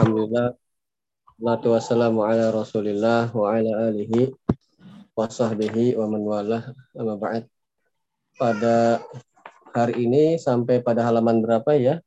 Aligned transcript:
Alhamdulillah. 0.00 0.56
Salatu 1.36 1.76
wassalamu 1.76 2.24
ala 2.24 2.48
rasulillah 2.48 3.28
wa 3.36 3.52
ala 3.52 3.92
alihi 3.92 4.32
wa 5.12 5.28
sahbihi 5.28 5.92
wa 5.92 6.08
man 6.08 6.24
walah 6.24 6.72
amma 6.96 7.20
ba'd. 7.20 7.44
Pada 8.40 9.04
hari 9.76 10.08
ini 10.08 10.40
sampai 10.40 10.80
pada 10.80 11.04
halaman 11.04 11.44
berapa 11.44 11.76
ya? 11.76 12.00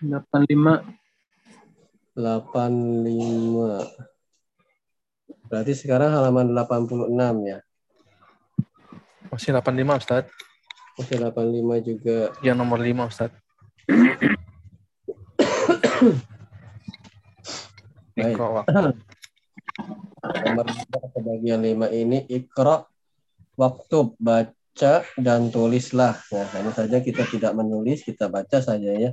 85. 0.00 0.16
85. 2.16 3.84
Berarti 5.52 5.72
sekarang 5.76 6.08
halaman 6.08 6.56
86 6.56 7.04
ya. 7.44 7.60
Masih 9.28 9.52
85, 9.52 10.00
Ustaz. 10.00 10.24
Masih 10.96 11.20
85 11.20 11.84
juga. 11.84 12.32
Yang 12.40 12.56
nomor 12.56 12.80
5, 12.80 13.12
Ustaz. 13.12 13.28
Baik. 18.18 18.34
Ikra 18.36 18.48
waktu. 18.60 18.92
Nomor 20.18 20.66
5 20.66 21.06
atau 21.08 21.20
bagian 21.22 21.62
5 21.62 21.88
ini 21.94 22.26
ikra 22.28 22.84
waktu 23.56 23.98
baca 24.18 24.92
dan 25.16 25.48
tulislah. 25.48 26.18
Nah, 26.34 26.46
hanya 26.52 26.72
saja 26.74 27.00
kita 27.00 27.24
tidak 27.30 27.54
menulis, 27.56 28.04
kita 28.04 28.28
baca 28.28 28.60
saja 28.60 28.92
ya. 28.92 29.10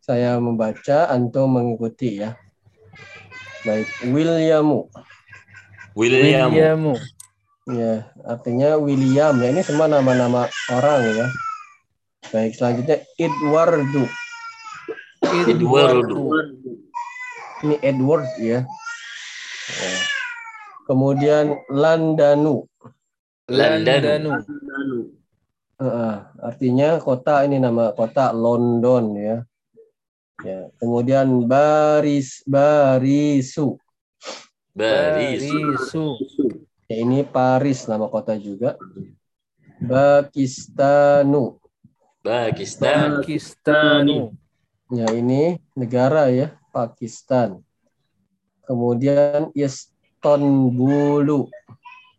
Saya 0.00 0.40
membaca, 0.40 1.12
antum 1.12 1.52
mengikuti 1.52 2.22
ya. 2.24 2.38
Baik, 3.66 3.90
Williamu. 4.08 4.88
William. 5.98 6.48
Williamu. 6.48 6.94
Ya, 7.68 8.08
artinya 8.24 8.80
William 8.80 9.36
ya. 9.42 9.52
Ini 9.52 9.60
semua 9.66 9.90
nama-nama 9.90 10.48
orang 10.72 11.02
ya. 11.12 11.26
Baik, 12.28 12.52
selanjutnya 12.56 13.00
Edwardu. 13.16 14.04
Edwardu. 15.48 16.28
Ini 17.64 17.76
Edward 17.82 18.28
ya. 18.38 18.68
Kemudian 20.84 21.56
Landanu. 21.72 22.68
Landanu. 23.48 24.44
Heeh, 25.78 26.14
artinya 26.42 26.98
kota 26.98 27.46
ini 27.46 27.62
nama 27.62 27.94
kota 27.94 28.34
London 28.34 29.04
ya. 29.14 29.36
Ya, 30.42 30.70
kemudian 30.78 31.50
Baris 31.50 32.46
Barisu. 32.46 33.78
Barisu. 34.74 35.54
Barisu. 35.54 36.06
Ya, 36.86 36.96
ini 37.02 37.26
Paris 37.26 37.90
nama 37.90 38.06
kota 38.06 38.38
juga. 38.38 38.78
Pakistanu. 39.82 41.58
Pakistan. 42.28 43.24
Pakistanu. 43.24 44.36
Ya, 44.92 45.08
ini 45.16 45.56
negara 45.72 46.28
ya, 46.28 46.60
Pakistan. 46.76 47.64
Kemudian 48.68 49.48
Istanbulu. 49.56 51.48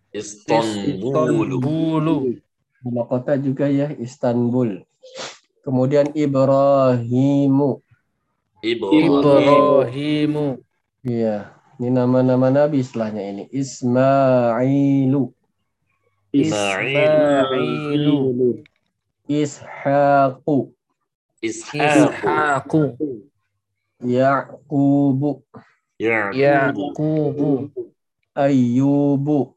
Istanbul. 0.09 1.61
Bulu. 1.61 2.41
Nama 2.81 3.05
kota 3.05 3.37
juga 3.37 3.69
ya, 3.69 3.93
Istanbul. 4.01 4.81
Kemudian 5.61 6.09
Ibrahimu. 6.17 7.85
Ibrahim. 8.65 9.13
Ibrahimu. 9.13 10.57
Iya, 11.05 11.53
ini 11.77 11.93
nama-nama 11.93 12.49
nabi 12.49 12.81
istilahnya 12.81 13.21
ini. 13.29 13.45
Ismailu, 13.53 15.29
Ismailu. 16.33 18.17
Ishaqu, 19.29 20.73
Ishaq. 21.41 21.85
Ishaqu. 21.85 22.97
Yaqubu, 24.01 25.43
Yaqub. 25.99 26.33
Yaqubu. 26.33 27.71
Ayyubu, 28.35 29.53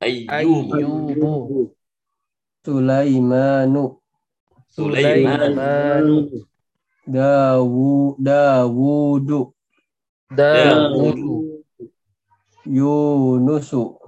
Ayyub. 0.00 0.72
Ayyubu. 0.72 1.74
Sulaimanu, 2.64 3.98
Sulaiman. 4.70 6.30
Dawu, 7.04 8.16
Dawudu, 8.22 9.52
Dawudu. 10.30 11.58
Yunusu, 12.64 13.98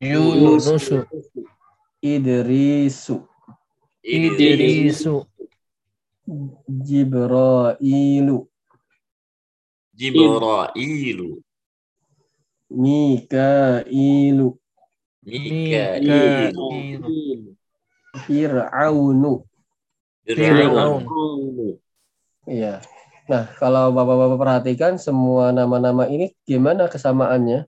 Yunusu. 0.00 1.06
Idrisu, 2.04 3.24
Idrisu. 4.00 5.26
Jibrailu, 6.70 8.46
Jibrailu. 9.98 11.30
Mikailu, 12.70 14.48
Mikailu. 15.26 16.70
Fir'aunu. 18.24 19.42
Fir'aun. 20.22 21.02
Iya. 22.46 22.78
Nah, 23.26 23.46
kalau 23.58 23.90
Bapak-bapak 23.94 24.38
perhatikan 24.38 24.98
semua 24.98 25.50
nama-nama 25.50 26.06
ini 26.06 26.34
gimana 26.46 26.86
kesamaannya? 26.86 27.66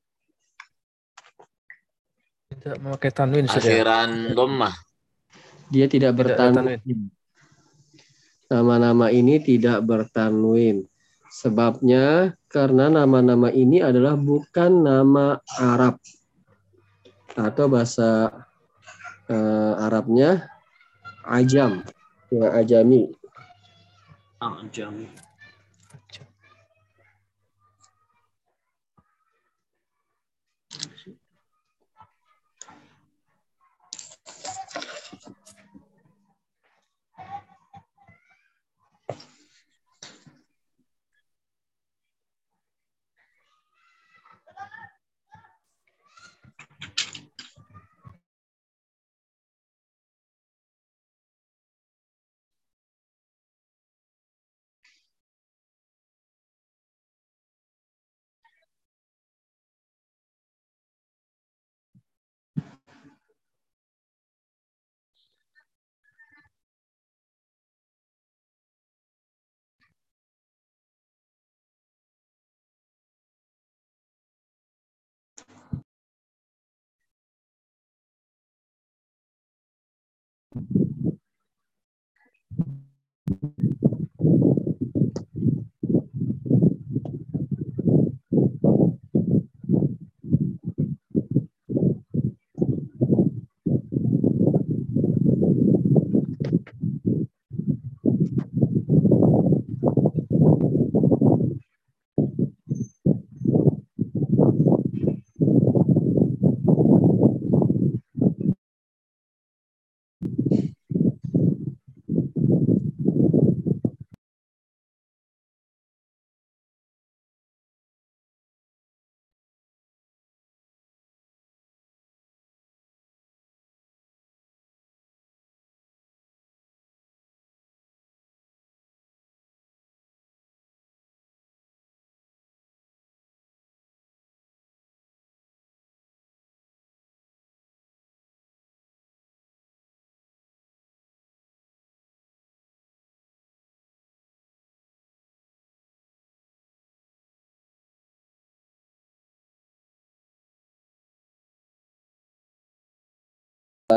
Tidak 2.62 2.78
memakai 2.78 3.10
tanwin 3.10 3.50
sudah. 3.50 3.58
Akhiran 3.58 4.38
dhammah. 4.38 4.74
Dia 5.72 5.88
tidak 5.88 6.20
bertanwin. 6.20 7.08
Nama-nama 8.52 9.08
ini 9.08 9.40
tidak 9.40 9.80
bertanwin. 9.88 10.84
Sebabnya 11.32 12.36
karena 12.52 12.92
nama-nama 12.92 13.48
ini 13.48 13.80
adalah 13.80 14.20
bukan 14.20 14.84
nama 14.84 15.40
Arab 15.56 15.96
atau 17.32 17.64
bahasa 17.72 18.28
eh, 19.32 19.72
Arabnya 19.80 20.52
ajam, 21.24 21.80
ya 22.28 22.52
ajami. 22.60 23.16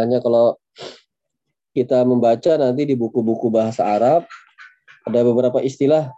Hanya 0.02 0.20
kalau 0.20 0.58
kita 1.76 2.08
membaca 2.08 2.56
nanti 2.56 2.88
di 2.88 2.96
buku-buku 2.96 3.52
bahasa 3.52 3.84
Arab 3.84 4.24
ada 5.06 5.20
beberapa 5.22 5.60
istilah 5.62 6.10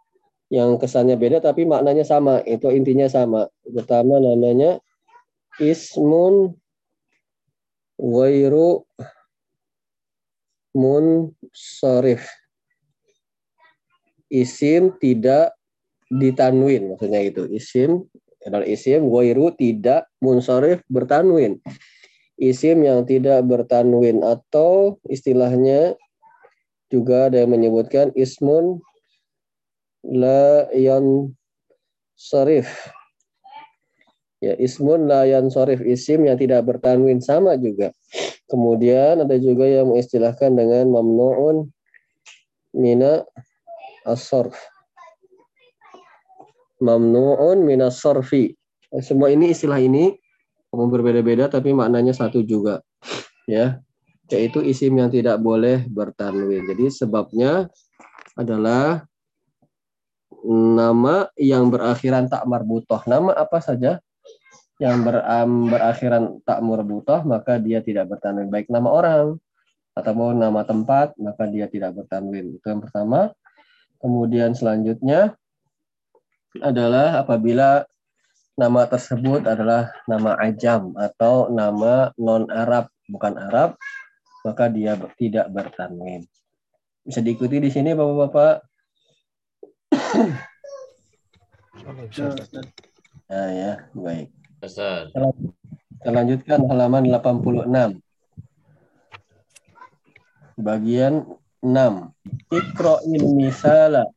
yang 0.48 0.80
kesannya 0.80 1.20
beda 1.20 1.44
tapi 1.44 1.68
maknanya 1.68 2.08
sama. 2.08 2.40
Itu 2.48 2.72
intinya 2.72 3.10
sama. 3.12 3.52
Pertama 3.68 4.22
namanya 4.22 4.80
ismun 5.60 6.56
wairu 8.00 8.86
munsharif. 10.78 12.24
Isim 14.30 14.96
tidak 15.02 15.58
ditanwin 16.08 16.94
maksudnya 16.94 17.24
itu. 17.26 17.50
Isim 17.50 18.08
adalah 18.46 18.64
isim 18.64 19.04
wairu 19.12 19.52
tidak 19.52 20.08
munsharif 20.24 20.80
bertanwin. 20.88 21.60
Isim 22.38 22.86
yang 22.86 23.02
tidak 23.10 23.42
bertanwin 23.50 24.22
atau 24.22 25.02
istilahnya 25.10 25.98
juga 26.94 27.28
ada 27.28 27.42
yang 27.42 27.58
menyebutkan 27.58 28.14
ismun 28.14 28.78
la 30.06 30.70
yan 30.72 31.34
sarif. 32.14 32.70
Ya, 34.38 34.54
ismun 34.54 35.10
la 35.10 35.26
yan 35.26 35.50
sarif 35.50 35.82
isim 35.82 36.30
yang 36.30 36.38
tidak 36.38 36.62
bertanwin 36.70 37.18
sama 37.18 37.58
juga. 37.58 37.90
Kemudian 38.48 39.26
ada 39.26 39.36
juga 39.42 39.66
yang 39.66 39.92
mengistilahkan 39.92 40.54
dengan 40.54 40.94
mamnuun 40.94 41.68
mina 42.78 43.26
as-sarf. 44.06 44.56
Mamnuun 46.80 47.66
mina 47.66 47.90
sarfi. 47.90 48.54
Semua 49.02 49.34
ini 49.34 49.52
istilah 49.52 49.82
ini 49.82 50.16
berbeda-beda 50.86 51.50
tapi 51.50 51.74
maknanya 51.74 52.14
satu 52.14 52.46
juga. 52.46 52.86
Ya, 53.50 53.82
yaitu 54.30 54.60
isim 54.62 54.94
yang 54.94 55.10
tidak 55.10 55.40
boleh 55.40 55.88
bertanwin. 55.88 56.68
Jadi 56.68 56.92
sebabnya 56.92 57.72
adalah 58.38 59.08
nama 60.46 61.32
yang 61.40 61.72
berakhiran 61.74 62.30
tak 62.30 62.46
marbutoh. 62.46 63.02
Nama 63.08 63.34
apa 63.34 63.58
saja 63.64 63.98
yang 64.78 65.02
ber, 65.02 65.26
berakhiran 65.74 66.38
tak 66.46 66.62
marbutoh 66.62 67.26
maka 67.26 67.58
dia 67.58 67.82
tidak 67.82 68.12
bertanwin. 68.12 68.52
Baik 68.52 68.70
nama 68.70 68.92
orang 68.92 69.26
ataupun 69.98 70.38
nama 70.38 70.62
tempat 70.62 71.18
maka 71.18 71.50
dia 71.50 71.66
tidak 71.66 71.98
bertanwin. 71.98 72.60
Itu 72.60 72.68
yang 72.70 72.84
pertama. 72.84 73.34
Kemudian 73.98 74.54
selanjutnya 74.54 75.34
adalah 76.62 77.18
apabila 77.18 77.82
nama 78.58 78.90
tersebut 78.90 79.46
adalah 79.46 79.94
nama 80.10 80.34
ajam 80.42 80.98
atau 80.98 81.54
nama 81.54 82.10
non 82.18 82.50
Arab 82.50 82.90
bukan 83.06 83.38
Arab 83.38 83.78
maka 84.42 84.66
dia 84.68 84.98
tidak 85.16 85.46
bertanwin. 85.54 86.26
Bisa 87.06 87.22
diikuti 87.22 87.62
di 87.62 87.70
sini 87.70 87.94
Bapak-bapak? 87.94 88.56
Nah, 93.28 93.50
ya, 93.52 93.72
baik. 93.94 94.28
Ustaz. 94.60 95.14
Kita 95.14 96.10
lanjutkan 96.12 96.66
halaman 96.68 97.08
86. 97.08 98.02
Bagian 100.58 101.28
6. 101.62 102.12
Iqra'il 102.50 103.26
misala. 103.36 104.10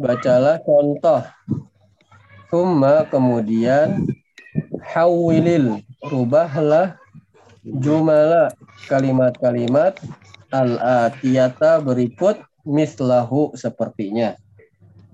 Bacalah 0.00 0.62
contoh. 0.64 1.22
Summa 2.50 3.06
kemudian 3.06 4.10
hawilil. 4.82 5.78
Rubahlah 6.00 6.98
jumala 7.62 8.50
kalimat-kalimat 8.90 10.00
al-atiyata 10.50 11.78
berikut 11.78 12.42
mislahu 12.66 13.54
sepertinya. 13.54 14.34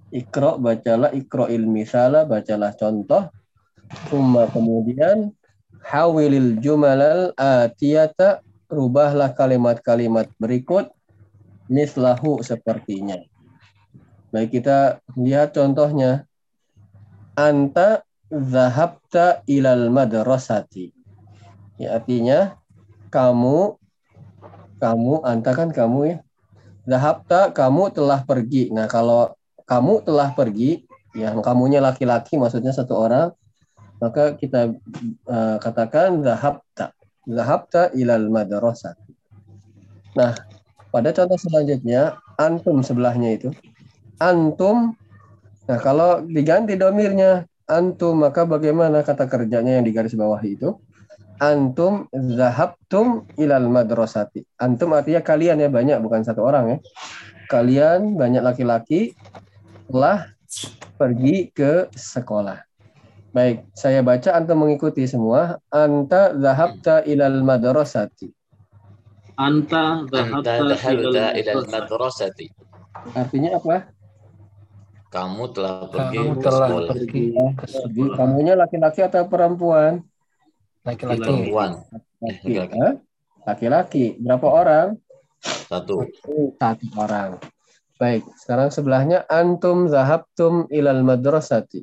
Ikro 0.08 0.56
bacalah 0.56 1.12
ikro 1.12 1.50
misala 1.68 2.24
bacalah 2.24 2.72
contoh. 2.72 3.28
Summa 4.08 4.48
kemudian 4.48 5.36
hawilil 5.84 6.56
jumalal 6.58 7.36
atiyata 7.36 8.40
rubahlah 8.72 9.36
kalimat-kalimat 9.36 10.32
berikut 10.40 10.88
mislahu 11.68 12.40
sepertinya. 12.40 13.20
Baik 14.32 14.62
kita 14.62 15.04
lihat 15.20 15.52
contohnya. 15.52 16.24
Anta 17.36 18.02
zahabta 18.32 19.44
ilal 19.46 19.92
madrasati. 19.92 20.90
Ya, 21.76 22.00
artinya 22.00 22.56
kamu 23.12 23.76
kamu 24.80 25.12
anta 25.24 25.52
kan 25.52 25.68
kamu 25.72 26.00
ya. 26.08 26.16
Zahabta 26.88 27.52
kamu 27.52 27.92
telah 27.92 28.24
pergi. 28.24 28.72
Nah, 28.72 28.88
kalau 28.88 29.34
kamu 29.66 30.06
telah 30.06 30.30
pergi, 30.32 30.86
yang 31.16 31.40
kamunya 31.40 31.82
laki-laki 31.82 32.36
maksudnya 32.36 32.70
satu 32.70 32.94
orang, 32.94 33.32
maka 33.98 34.36
kita 34.36 34.76
uh, 35.26 35.56
katakan 35.58 36.20
zahabta. 36.22 36.92
Zahabta 37.26 37.90
ilal 37.96 38.30
madrasah. 38.30 38.94
Nah, 40.14 40.32
pada 40.94 41.10
contoh 41.10 41.36
selanjutnya 41.36 42.20
antum 42.38 42.80
sebelahnya 42.86 43.34
itu. 43.34 43.50
Antum 44.22 44.94
Nah, 45.66 45.78
kalau 45.82 46.22
diganti 46.22 46.78
domirnya 46.78 47.44
antum 47.66 48.22
maka 48.22 48.46
bagaimana 48.46 49.02
kata 49.02 49.26
kerjanya 49.26 49.82
yang 49.82 49.84
di 49.86 49.90
garis 49.90 50.14
bawah 50.14 50.38
itu? 50.46 50.78
antum 51.40 52.08
zahabtum 52.12 53.28
ilal 53.36 53.68
madrasati. 53.68 54.44
Antum 54.56 54.96
artinya 54.96 55.20
kalian 55.20 55.60
ya 55.60 55.68
banyak 55.68 55.98
bukan 56.00 56.24
satu 56.24 56.44
orang 56.44 56.64
ya. 56.68 56.78
Kalian 57.46 58.18
banyak 58.18 58.42
laki-laki 58.42 59.14
telah 59.86 60.32
pergi 60.96 61.52
ke 61.52 61.92
sekolah. 61.92 62.64
Baik, 63.36 63.68
saya 63.76 64.00
baca 64.00 64.32
antum 64.32 64.64
mengikuti 64.64 65.04
semua. 65.04 65.60
Anta 65.68 66.32
zahabta 66.32 67.04
ilal 67.04 67.44
madrasati. 67.44 68.32
Anta 69.36 70.08
Anta 70.08 70.64
dhahabta 70.64 71.36
ilal 71.36 71.68
madrasati. 71.68 72.48
Artinya 73.12 73.60
apa? 73.60 73.92
Kamu 75.06 75.42
telah 75.54 75.86
pergi 75.86 76.18
Kamu 76.18 76.32
ke 76.34 76.42
telah 76.42 76.68
sekolah. 76.68 76.88
pergi 76.90 77.24
ke 77.32 77.66
sekolah. 77.70 78.16
Kamunya 78.18 78.54
laki-laki 78.58 79.00
atau 79.06 79.22
perempuan? 79.30 79.92
Laki-laki. 80.82 81.20
Perempuan. 81.22 81.70
Laki. 82.20 82.52
laki-laki. 83.46 84.04
Berapa 84.18 84.46
orang? 84.50 84.86
Satu. 85.42 86.02
Satu 86.58 86.86
orang. 86.98 87.38
Baik, 87.96 88.28
sekarang 88.36 88.68
sebelahnya 88.68 89.24
antum 89.24 89.88
zahabtum 89.88 90.68
ilal 90.68 91.00
madrasati. 91.00 91.80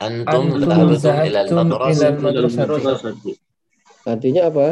Antum 0.00 0.56
Antum 0.56 0.94
zahabtum 0.96 1.26
ilal 1.28 1.48
madrasati. 1.52 2.64
madrasati. 2.64 3.32
Artinya 4.08 4.48
apa? 4.48 4.66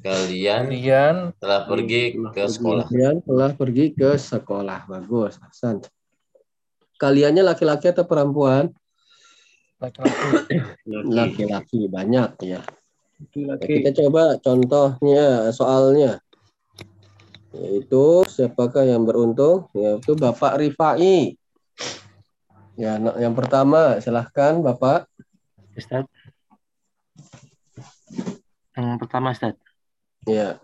Kalian 0.00 0.70
Kalian 0.70 1.14
telah 1.42 1.66
pergi 1.66 2.14
ke 2.30 2.42
sekolah. 2.46 2.86
Kalian 2.86 3.16
telah 3.26 3.50
pergi 3.58 3.84
ke 3.90 4.14
sekolah. 4.14 4.86
Bagus, 4.86 5.40
Hasan. 5.42 5.82
Kaliannya 7.00 7.40
laki-laki 7.40 7.88
atau 7.88 8.04
perempuan? 8.04 8.68
laki-laki. 9.80 10.60
Laki-laki, 10.84 11.80
banyak 11.88 12.30
ya. 12.44 12.60
Laki-laki. 13.16 13.80
Kita 13.80 13.90
coba 14.04 14.36
contohnya, 14.36 15.48
soalnya. 15.56 16.20
Yaitu 17.56 18.22
siapakah 18.28 18.84
yang 18.84 19.08
beruntung? 19.08 19.72
Yaitu 19.72 20.12
Bapak 20.12 20.60
Rifai. 20.60 21.40
Ya, 22.76 23.00
yang 23.16 23.32
pertama 23.32 23.96
silahkan 24.04 24.60
Bapak. 24.60 25.08
Ustaz. 25.72 26.04
Yang 28.76 29.00
pertama 29.00 29.32
Ustaz. 29.32 29.56
Ya, 30.28 30.60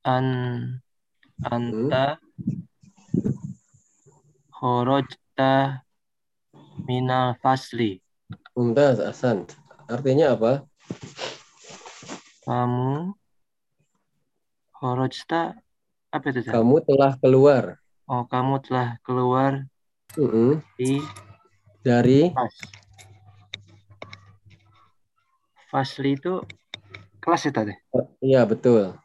An 0.00 0.80
anta 1.44 2.20
kharajta 4.56 5.50
minal 6.86 7.28
fasli. 7.42 7.90
Mumtaz, 8.56 8.98
Hasan. 9.00 9.38
Artinya 9.90 10.26
apa? 10.36 10.52
Kamu 12.44 13.14
kharajta 14.76 15.40
apa 16.14 16.26
itu? 16.30 16.40
Kamu 16.50 16.76
telah 16.86 17.12
keluar 17.22 17.64
Oh, 18.10 18.26
kamu 18.26 18.54
telah 18.66 18.98
keluar 19.06 19.52
Mm-mm. 20.18 20.58
di 20.74 20.98
dari. 21.86 22.34
Fasli 25.70 26.18
itu 26.18 26.32
kelas 27.22 27.42
ya 27.46 27.52
tadi. 27.58 27.74
Iya, 28.26 28.40
betul. 28.50 28.98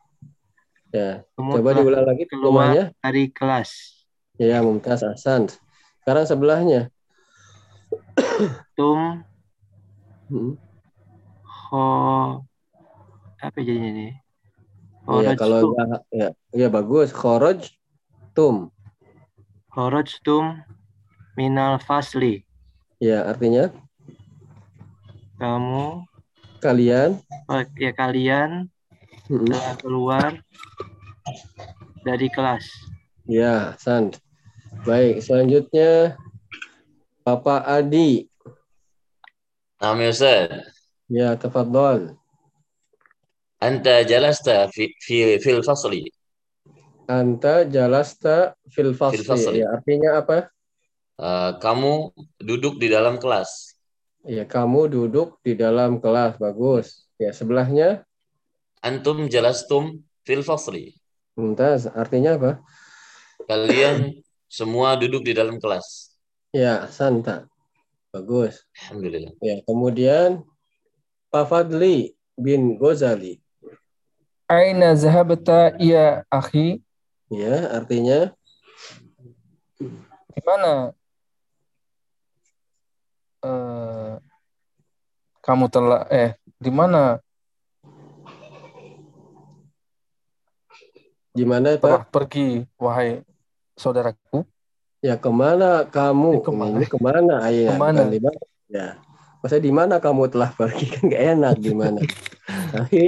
Ya, 0.95 1.27
coba 1.35 1.75
diulang 1.75 2.05
lagi 2.07 2.23
keluar 2.23 2.71
rumahnya. 2.71 2.83
dari 3.03 3.27
kelas. 3.27 3.71
Ya, 4.39 4.63
Mumtaz 4.63 5.03
Hasan. 5.03 5.51
Sekarang 5.99 6.23
sebelahnya. 6.23 6.87
Tum 8.79 9.23
Hmm. 10.25 10.57
Ho 11.69 11.85
apa 13.37 13.59
jadinya 13.61 13.91
nih? 13.93 14.13
Iya, 15.05 15.37
kalau 15.37 15.69
Kharajtum. 15.69 15.75
zahab 15.77 16.01
ya, 16.09 16.27
ya 16.55 16.67
bagus. 16.71 17.09
Kharaj 17.13 17.59
tum. 18.33 18.73
Kharajtum 19.69 20.65
minal 21.37 21.77
fasli. 21.77 22.41
Ya, 22.97 23.21
artinya 23.27 23.69
Kamu 25.35 26.07
kalian 26.63 27.21
oh, 27.51 27.61
ya 27.77 27.91
kalian 27.93 28.71
saya 29.25 29.73
keluar 29.81 30.37
dari 32.05 32.29
kelas. 32.29 32.61
Ya, 33.25 33.73
San. 33.81 34.13
Baik, 34.85 35.25
selanjutnya 35.25 36.13
Bapak 37.25 37.65
Adi. 37.65 38.29
namanya 39.81 40.13
Ustaz. 40.13 40.49
Ya, 41.09 41.33
tafadhol. 41.33 42.13
Anta 43.57 44.05
jalasta 44.05 44.69
fi, 44.69 44.93
fi 45.01 45.41
fil 45.41 45.65
fasli. 45.65 46.05
Anta 47.09 47.65
jalasta 47.65 48.53
fil 48.69 48.93
fasli. 48.93 49.25
Fasli. 49.25 49.57
Ya, 49.65 49.73
artinya 49.73 50.21
apa? 50.21 50.53
Uh, 51.17 51.57
kamu 51.57 52.13
duduk 52.37 52.77
di 52.77 52.93
dalam 52.93 53.17
kelas. 53.17 53.73
Ya, 54.21 54.45
kamu 54.45 54.85
duduk 54.89 55.41
di 55.41 55.57
dalam 55.57 55.97
kelas. 55.97 56.37
Bagus. 56.37 57.09
Ya, 57.17 57.33
sebelahnya 57.33 58.04
antum 58.85 59.25
jelastum 59.25 60.05
fil 60.21 60.45
fasli. 60.45 60.93
Mumtaz, 61.33 61.89
artinya 61.89 62.37
apa? 62.37 62.51
Kalian 63.49 64.21
semua 64.45 64.93
duduk 64.93 65.25
di 65.25 65.33
dalam 65.33 65.57
kelas. 65.57 66.13
Ya, 66.53 66.85
santa. 66.93 67.49
Bagus. 68.13 68.61
Alhamdulillah. 68.85 69.33
Ya, 69.41 69.59
kemudian 69.65 70.45
Pak 71.33 71.49
Fadli 71.49 72.15
bin 72.37 72.77
Ghazali. 72.77 73.41
Aina 74.45 74.93
zahabta 74.93 75.73
ya 75.81 76.23
akhi? 76.29 76.79
Ya, 77.33 77.73
artinya 77.73 78.31
di 80.31 80.41
mana 80.45 80.93
uh, 83.41 84.21
kamu 85.41 85.65
telah 85.73 86.05
eh 86.13 86.37
di 86.61 86.69
mana 86.69 87.19
gimana 91.35 91.75
Pak? 91.75 92.07
pergi 92.09 92.63
wahai 92.79 93.21
saudaraku? 93.75 94.47
Ya, 95.03 95.19
ke 95.19 95.29
mana 95.29 95.83
kamu? 95.85 96.29
Ya, 96.31 96.41
ke 96.41 96.51
mana? 96.55 96.75
Ini 96.81 96.85
ke 96.87 96.97
mana? 96.97 97.33
Ayah, 97.45 97.69
Ke 97.69 97.73
mana? 97.77 97.99
bukan 98.01 98.09
di 98.09 98.19
mana. 98.23 98.39
Ya. 98.71 98.87
Masa 99.43 99.61
di 99.61 99.69
mana 99.69 99.95
kamu 100.01 100.31
telah 100.31 100.49
pergi? 100.55 100.85
Kan 100.95 101.03
nggak 101.11 101.23
enak 101.37 101.55
di 101.61 101.71
mana. 101.75 101.99
Tapi 102.73 103.01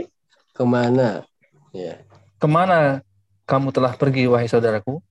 ke 0.53 0.63
mana? 0.67 1.25
Ya. 1.74 2.03
Ke 2.38 2.46
mana 2.46 3.01
kamu 3.50 3.74
telah 3.74 3.96
pergi 3.98 4.27
wahai 4.29 4.46
saudaraku? 4.46 5.01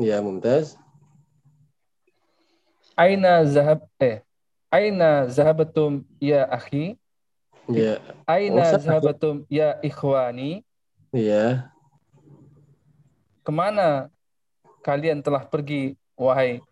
Ya, 0.00 0.18
Mumtaz. 0.18 0.74
Aina 2.98 3.42
zahab 3.46 3.86
eh 3.98 4.22
Aina 4.70 5.26
zahabatum 5.30 6.02
ya 6.18 6.46
akhi? 6.50 6.98
Ya, 7.70 8.02
Aina 8.26 8.74
Oh, 8.74 8.78
zahabatum 8.78 9.34
ya 9.46 9.78
ikhwani? 9.82 10.66
ya. 11.14 11.73
Ke 13.44 13.52
mana 13.52 14.08
kalian 14.80 15.20
telah 15.20 15.44
pergi, 15.44 16.00
wahai 16.16 16.64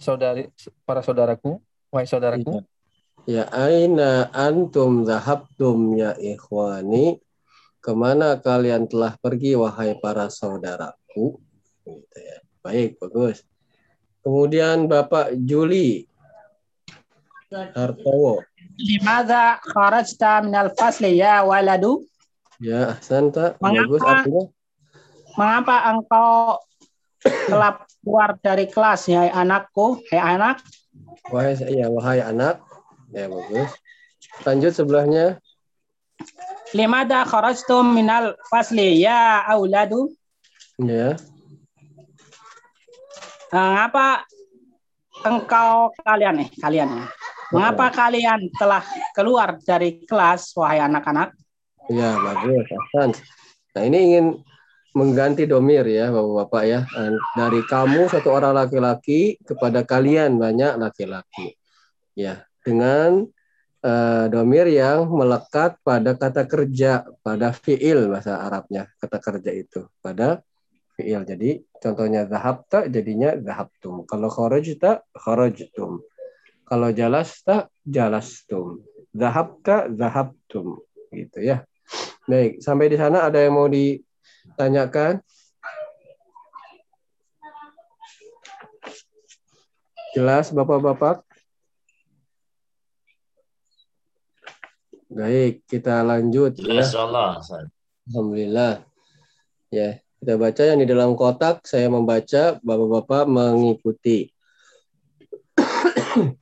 saudari 0.00 0.48
para 0.88 1.04
saudaraku, 1.04 1.60
wahai 1.92 2.08
saudaraku? 2.08 2.64
Ya. 3.28 3.44
ya 3.44 3.44
aina 3.52 4.32
antum 4.32 5.04
zahabtum 5.04 5.92
ya 6.00 6.16
ikhwani. 6.16 7.20
Ke 7.84 7.92
mana 7.92 8.40
kalian 8.40 8.88
telah 8.88 9.12
pergi, 9.20 9.60
wahai 9.60 9.92
para 10.00 10.32
saudaraku? 10.32 11.36
Gitu 11.36 11.92
ya. 12.16 12.40
Baik, 12.64 12.96
bagus. 12.96 13.44
Kemudian 14.24 14.88
Bapak 14.88 15.36
Juli 15.38 16.08
Hartowo. 17.52 18.42
Limada 18.74 19.62
kharajta 19.62 20.42
minal 20.42 20.74
fasli 20.74 21.22
ya 21.22 21.46
waladu? 21.46 22.02
Ya, 22.58 22.98
Santa. 23.04 23.54
Bagus 23.62 24.02
artinya. 24.02 24.50
Mengapa 25.36 25.92
engkau 25.92 26.56
telah 27.20 27.84
keluar 28.00 28.40
dari 28.40 28.66
kelas, 28.72 29.12
ya 29.12 29.28
anakku, 29.36 30.00
hai 30.08 30.20
anak? 30.36 30.64
Wahai 31.28 31.60
ya, 31.76 31.92
wahai 31.92 32.24
anak. 32.24 32.64
Ya, 33.12 33.28
bagus. 33.28 33.70
Lanjut 34.48 34.72
sebelahnya. 34.72 35.36
Limada 36.72 37.28
kharajtum 37.28 37.92
minal 37.92 38.34
fasli 38.48 39.04
ya 39.04 39.44
auladu? 39.44 40.08
Ya. 40.80 41.20
Mengapa 43.52 44.24
engkau 45.20 45.92
kalian 46.00 46.42
nih, 46.42 46.48
kalian 46.56 46.88
ya? 46.90 47.06
Mengapa 47.54 47.94
kalian 47.94 48.50
telah 48.56 48.82
keluar 49.14 49.60
dari 49.62 50.02
kelas, 50.02 50.50
wahai 50.58 50.82
anak-anak? 50.82 51.30
Ya, 51.92 52.18
bagus. 52.18 52.66
Ahsan. 52.66 53.10
Nah, 53.76 53.82
ini 53.86 53.98
ingin 54.10 54.26
mengganti 54.96 55.44
domir 55.44 55.84
ya, 55.84 56.08
Bapak-Bapak 56.08 56.62
ya. 56.64 56.80
Dari 57.36 57.60
kamu 57.68 58.08
satu 58.08 58.32
orang 58.32 58.56
laki-laki 58.56 59.36
kepada 59.44 59.84
kalian 59.84 60.40
banyak 60.40 60.80
laki-laki. 60.80 61.52
Ya, 62.16 62.48
dengan 62.64 63.28
eh, 63.84 64.26
domir 64.32 64.72
yang 64.72 65.12
melekat 65.12 65.76
pada 65.84 66.16
kata 66.16 66.48
kerja, 66.48 67.04
pada 67.20 67.52
fiil 67.52 68.08
bahasa 68.08 68.40
Arabnya, 68.40 68.88
kata 68.96 69.20
kerja 69.20 69.52
itu, 69.52 69.84
pada 70.00 70.40
fiil. 70.96 71.28
Jadi 71.28 71.60
contohnya 71.76 72.24
zahabta 72.24 72.88
jadinya 72.88 73.36
zahabtum. 73.36 74.08
Kalau 74.08 74.32
kharajta 74.32 75.04
kharajtum. 75.12 76.00
Kalau 76.66 76.88
jalasta 76.90 77.68
jalastum. 77.84 78.80
Zahabta 79.12 79.92
zahabtum 79.92 80.80
gitu 81.12 81.38
ya. 81.44 81.62
Baik, 82.26 82.58
sampai 82.58 82.90
di 82.90 82.98
sana 82.98 83.30
ada 83.30 83.38
yang 83.38 83.54
mau 83.54 83.70
ditanyakan? 84.56 85.20
Jelas 90.16 90.48
Bapak-bapak? 90.48 91.20
Baik, 95.12 95.60
kita 95.68 96.00
lanjut 96.00 96.56
jelas 96.56 96.96
ya. 96.96 97.04
Allah. 97.04 97.36
Alhamdulillah. 98.08 98.80
Ya, 99.68 100.00
kita 100.24 100.40
baca 100.40 100.62
yang 100.64 100.80
di 100.80 100.88
dalam 100.88 101.12
kotak, 101.12 101.68
saya 101.68 101.92
membaca, 101.92 102.56
Bapak-bapak 102.64 103.28
mengikuti. 103.28 104.32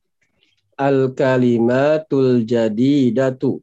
Al-kalimatul 0.79 2.47
jadidatu. 2.47 3.59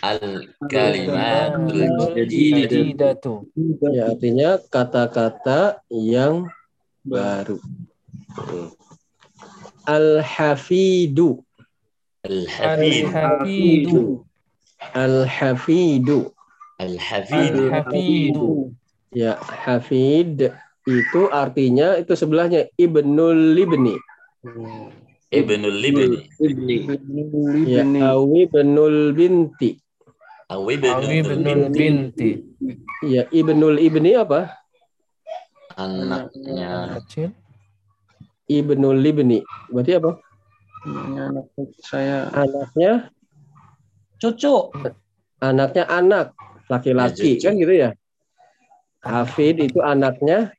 Al 0.00 0.48
kalimatul 0.68 2.16
jadidatu. 2.24 3.46
Ya, 3.92 4.12
artinya 4.12 4.56
kata-kata 4.58 5.84
yang 5.88 6.48
baru. 7.04 7.60
Al-hafidu. 9.88 11.42
al 12.20 12.44
hafid 12.44 13.88
Al-Hafidu. 13.88 14.24
Al-hafidu. 14.92 16.18
al 16.80 16.94
hafid 17.00 17.54
Al-Hafidu. 17.56 18.72
Ya, 19.10 19.34
hafid 19.42 20.54
itu 20.86 21.20
artinya 21.34 21.98
itu 21.98 22.14
sebelahnya 22.14 22.70
ibnul 22.78 23.58
libni. 23.58 23.98
ibnul 25.34 25.76
libni 25.82 26.24
Ya, 27.66 27.82
awi 28.14 28.46
ibnul 28.46 29.12
binti. 29.12 29.76
Awi 30.50 30.74
binul 30.82 31.70
binti. 31.70 32.42
Ya, 33.06 33.30
ibnul 33.30 33.78
ibni 33.78 34.18
apa? 34.18 34.60
anaknya 35.78 37.00
Kecil. 37.00 37.30
Ibnul 38.50 38.98
libni. 38.98 39.40
Berarti 39.70 39.92
apa? 39.96 40.12
anak 40.90 41.46
saya 41.84 42.32
Anaknya 42.32 43.12
Cucu, 44.20 44.68
anaknya 45.40 45.84
anak 45.88 46.36
laki-laki 46.68 47.40
Ya, 47.40 47.48
kan 47.48 47.52
gitu 47.56 47.72
ya. 47.72 47.90
Hafid 49.00 49.64
itu 49.64 49.80
anaknya 49.80 50.52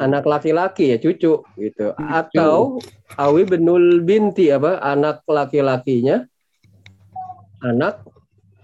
anak 0.00 0.24
laki-laki 0.24 0.94
ya 0.94 0.96
cucu 0.96 1.44
gitu. 1.60 1.86
Atau 2.00 2.80
awi 3.20 3.44
benul 3.44 4.00
binti 4.00 4.48
apa? 4.48 4.80
Anak 4.80 5.28
laki-lakinya 5.28 6.24
anak 7.60 8.00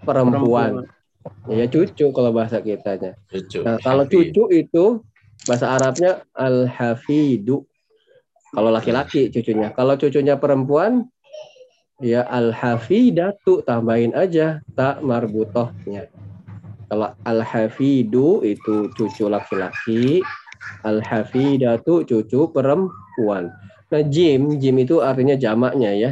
perempuan. 0.05 0.87
Ya 1.47 1.65
cucu 1.71 2.11
kalau 2.11 2.35
bahasa 2.35 2.59
kitanya. 2.59 3.15
cucu 3.31 3.63
Nah, 3.63 3.79
kalau 3.79 4.03
Hafid. 4.03 4.35
cucu 4.35 4.43
itu 4.51 4.85
bahasa 5.47 5.71
Arabnya 5.71 6.27
al-hafidu. 6.35 7.63
Kalau 8.53 8.69
laki-laki 8.69 9.31
cucunya. 9.33 9.71
Kalau 9.73 9.95
cucunya 9.95 10.35
perempuan 10.35 11.07
Ya 12.03 12.27
al-hafidatu 12.27 13.63
tambahin 13.63 14.11
aja 14.11 14.59
tak 14.75 14.99
marbutohnya. 15.05 16.11
Kalau 16.91 17.15
al-hafidu 17.23 18.43
itu 18.43 18.91
cucu 18.91 19.31
laki-laki, 19.31 20.19
al-hafidatu 20.83 22.03
cucu 22.03 22.51
perempuan. 22.51 23.55
Nah, 23.87 24.03
jim, 24.09 24.59
jim 24.59 24.75
itu 24.83 24.99
artinya 24.99 25.39
jamaknya 25.39 25.95
ya. 25.95 26.11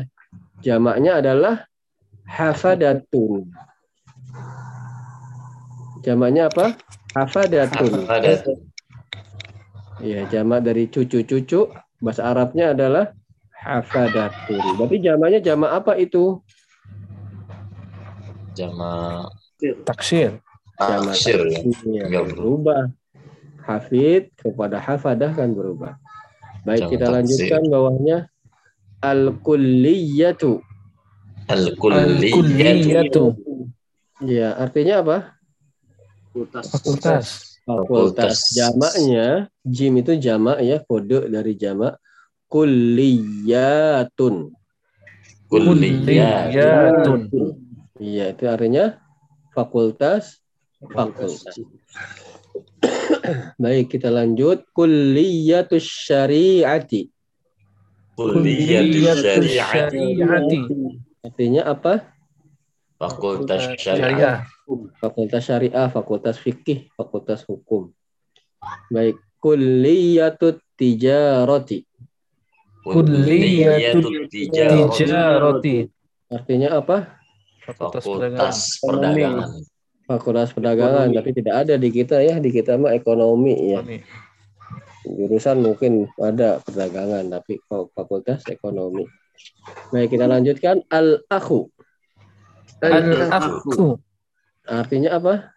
Jamaknya 0.63 1.19
adalah 1.19 1.67
hafadatun. 2.24 3.51
Jamaknya 6.01 6.50
apa? 6.50 6.74
Hafadatun. 7.13 8.10
Ada 8.10 8.41
Ya, 10.01 10.25
jamak 10.34 10.65
dari 10.65 10.89
cucu-cucu 10.89 11.70
bahasa 12.01 12.25
Arabnya 12.25 12.74
adalah 12.74 13.13
hafadatun. 13.53 14.81
Berarti 14.81 14.98
jamaknya 14.98 15.39
jamak 15.39 15.72
apa 15.77 15.93
itu? 16.01 16.41
jama 18.51 19.24
Taksir. 19.88 20.41
Jamak 20.75 21.13
taksir 21.15 21.39
ya. 21.48 21.60
Iya, 21.86 22.03
Nggak 22.10 22.25
berubah. 22.36 22.81
Hafid 23.62 24.34
kepada 24.41 24.81
hafadah 24.81 25.31
kan 25.38 25.53
berubah. 25.53 25.96
Baik, 26.65 26.81
Jamak 26.84 26.91
kita 26.98 27.05
taksir. 27.05 27.15
lanjutkan 27.15 27.63
bawahnya 27.70 28.17
al-kulliyatu. 29.05 30.65
Al-kulliyatu. 31.46 32.34
Al-kulliyatu. 32.34 33.25
Ya, 34.25 34.58
artinya 34.58 35.05
apa? 35.05 35.17
Fakultas. 36.31 36.65
Fakultas. 36.71 37.27
Fakultas. 37.67 38.39
Jamaknya 38.55 39.51
jim 39.67 40.00
itu 40.00 40.15
jamak 40.15 40.63
ya, 40.63 40.79
kode 40.79 41.27
dari 41.27 41.59
jamak 41.59 42.00
kulliyatun. 42.47 44.35
Kulliyatu. 45.51 45.67
Kulliyatun. 45.75 47.21
Iya, 48.00 48.31
itu 48.31 48.43
artinya 48.47 48.95
fakultas 49.51 50.39
fakultas. 50.79 51.59
Baik, 53.61 53.91
kita 53.93 54.07
lanjut 54.07 54.63
kulliyatus 54.71 55.83
syariati. 55.83 57.11
Kulliyatus 58.15 59.19
syariat. 59.19 59.91
syariati. 59.91 60.59
Artinya 61.21 61.67
apa? 61.69 62.09
Fakultas. 63.01 63.74
Syariah. 63.81 64.46
Fakultas 65.01 65.41
syariah, 65.50 65.89
fakultas 65.89 66.38
fikih, 66.38 66.93
fakultas 66.93 67.41
hukum. 67.50 67.89
Baik, 68.93 69.17
kulliyatut 69.41 70.62
tijarati. 70.77 71.81
Kulliyatu 72.86 74.29
tijarati. 74.29 75.89
Artinya 76.29 76.77
apa? 76.77 77.17
Fakultas 77.65 78.05
perdagangan. 78.05 78.38
Fakultas 78.38 78.77
perdagangan. 78.86 79.50
Fakultas 80.05 80.50
perdagangan, 80.53 81.08
tapi 81.10 81.29
tidak 81.34 81.55
ada 81.65 81.75
di 81.81 81.89
kita 81.89 82.22
ya. 82.22 82.38
Di 82.38 82.53
kita 82.53 82.77
mah 82.77 82.93
ekonomi 82.93 83.74
ya. 83.74 83.81
Ekonomi. 83.81 83.98
Jurusan 85.01 85.65
mungkin 85.65 86.05
ada 86.22 86.62
perdagangan, 86.62 87.25
tapi 87.34 87.58
fakultas 87.97 88.45
ekonomi. 88.45 89.10
Baik, 89.89 90.13
kita 90.13 90.30
lanjutkan 90.30 90.86
al-akhu. 90.93 91.73
Al-akhu. 92.82 94.02
Artinya 94.65 95.22
apa? 95.22 95.54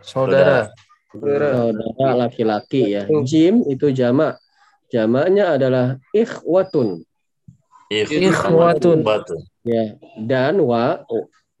Saudara. 0.00 0.72
Saudara 1.12 2.16
laki-laki 2.26 2.96
ya. 2.96 3.04
Jim 3.28 3.66
itu 3.68 3.92
jamak. 3.92 4.40
Jamaknya 4.90 5.54
adalah 5.54 6.00
ikhwatun. 6.10 7.06
Ikhwatun. 7.90 9.06
Ya, 9.62 9.98
dan 10.16 10.62
wa 10.64 11.04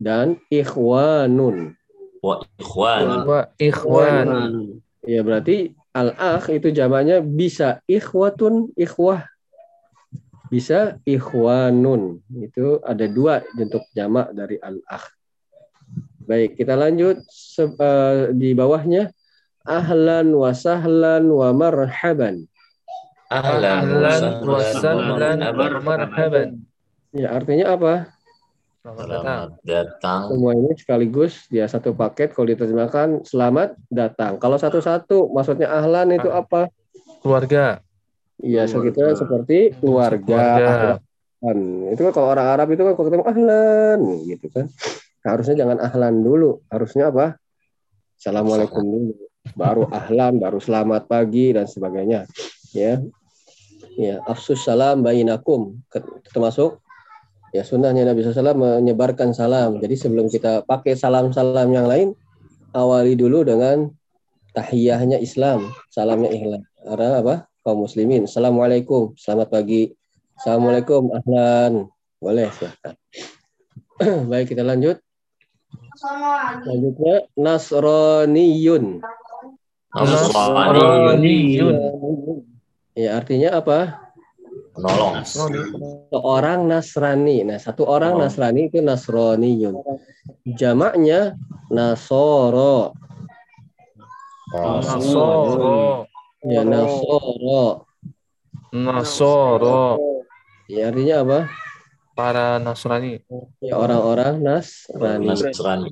dan 0.00 0.40
ikhwanun. 0.48 1.76
Wa 2.24 2.40
ikhwan. 2.58 3.02
Wa 3.28 3.40
ikhwan. 3.60 4.28
Ya, 5.04 5.20
berarti 5.24 5.76
al-akh 5.90 6.52
itu 6.54 6.70
jamaknya 6.70 7.20
bisa 7.22 7.82
ikhwatun, 7.86 8.72
ikhwah. 8.78 9.26
Bisa 10.50 10.98
ikhwanun. 11.06 12.18
Itu 12.34 12.82
ada 12.82 13.06
dua 13.06 13.46
bentuk 13.54 13.86
jamak 13.94 14.34
dari 14.34 14.58
al-akh. 14.58 15.06
Baik, 16.26 16.58
kita 16.58 16.74
lanjut 16.74 17.22
Se- 17.30 17.70
eh, 17.70 18.34
di 18.34 18.50
bawahnya 18.54 19.14
ahlan 19.62 20.34
wa 20.34 20.50
sahlan 20.50 21.30
wa 21.30 21.54
marhaban. 21.54 22.50
Ahlan 23.30 23.86
Ahlan 23.86 24.22
wa 24.42 24.60
sahlan 24.74 25.38
wa 25.38 25.68
marhaban. 25.78 26.48
Ya, 27.14 27.30
artinya 27.30 27.78
apa? 27.78 27.94
Selamat 28.82 29.06
datang. 29.06 29.22
Selamat 29.22 29.50
datang. 29.62 30.20
Semua 30.30 30.52
ini 30.58 30.70
sekaligus 30.78 31.32
dia 31.46 31.66
satu 31.70 31.94
paket 31.94 32.34
kalau 32.34 32.50
diterjemahkan 32.50 33.22
selamat 33.22 33.78
datang. 33.86 34.38
Kalau 34.42 34.58
satu-satu 34.58 35.30
maksudnya 35.30 35.70
ahlan 35.70 36.14
itu 36.14 36.30
apa? 36.30 36.70
Keluarga. 37.22 37.82
Iya, 38.40 38.64
sekitar 38.64 39.16
seperti 39.16 39.76
keluarga. 39.78 40.24
Keluarga. 40.24 41.00
ahlan. 41.40 41.58
Itu 41.92 42.00
kan 42.08 42.12
kalau 42.12 42.28
orang 42.32 42.46
Arab 42.52 42.68
itu 42.72 42.82
kan 42.84 42.92
kalau 42.96 43.06
ketemu 43.08 43.24
ahlan 43.24 44.00
gitu 44.28 44.46
kan. 44.52 44.66
Harusnya 45.20 45.54
jangan 45.64 45.78
ahlan 45.80 46.24
dulu, 46.24 46.64
harusnya 46.72 47.12
apa? 47.12 47.36
Assalamualaikum 48.16 48.80
dulu. 48.84 49.12
Baru 49.56 49.88
ahlan, 49.88 50.36
baru 50.40 50.60
selamat 50.60 51.08
pagi 51.08 51.52
dan 51.56 51.68
sebagainya. 51.68 52.28
Ya. 52.72 53.00
Ya, 53.98 54.22
afsus 54.24 54.64
salam 54.64 55.02
bainakum 55.02 55.76
termasuk 56.32 56.78
ya 57.50 57.66
sunnahnya 57.66 58.06
Nabi 58.06 58.22
SAW 58.22 58.56
menyebarkan 58.56 59.34
salam. 59.34 59.76
Jadi 59.82 59.98
sebelum 59.98 60.30
kita 60.30 60.64
pakai 60.64 60.96
salam-salam 60.96 61.68
yang 61.68 61.84
lain, 61.90 62.14
awali 62.72 63.18
dulu 63.18 63.42
dengan 63.44 63.90
tahiyahnya 64.54 65.18
Islam, 65.20 65.68
salamnya 65.90 66.30
ikhlas. 66.32 66.64
Karena 66.80 67.20
apa? 67.20 67.49
Kaum 67.60 67.84
muslimin. 67.84 68.24
Assalamualaikum, 68.24 69.12
selamat 69.20 69.52
pagi. 69.52 69.92
Assalamualaikum, 70.40 71.12
ahlan. 71.12 71.92
Boleh, 72.16 72.48
silahkan. 72.56 72.96
Baik, 74.32 74.56
kita 74.56 74.64
lanjut. 74.64 74.96
Selanjutnya 76.64 77.28
Nasroniyun. 77.36 79.04
Nasrani. 79.92 80.80
Nasraniyun. 80.80 81.76
Ya, 82.96 83.20
artinya 83.20 83.60
apa? 83.60 84.08
Menolong. 84.80 85.20
Seorang 86.08 86.64
Nasrani. 86.64 87.44
Nah, 87.44 87.60
satu 87.60 87.84
orang 87.84 88.16
Oh. 88.16 88.24
Nasrani 88.24 88.72
itu 88.72 88.80
Nasroniyun. 88.80 89.76
Jamaknya 90.56 91.36
Nasoro. 91.68 92.96
Nasoro. 94.48 96.08
Ya, 96.40 96.64
Nasoro. 96.64 97.84
Nasoro. 98.72 99.80
Ya, 100.70 100.88
artinya 100.88 101.20
apa? 101.20 101.38
Para 102.16 102.56
Nasrani. 102.56 103.20
Ya, 103.60 103.76
orang-orang 103.76 104.40
Nasrani. 104.40 105.26
Nasrani. 105.28 105.90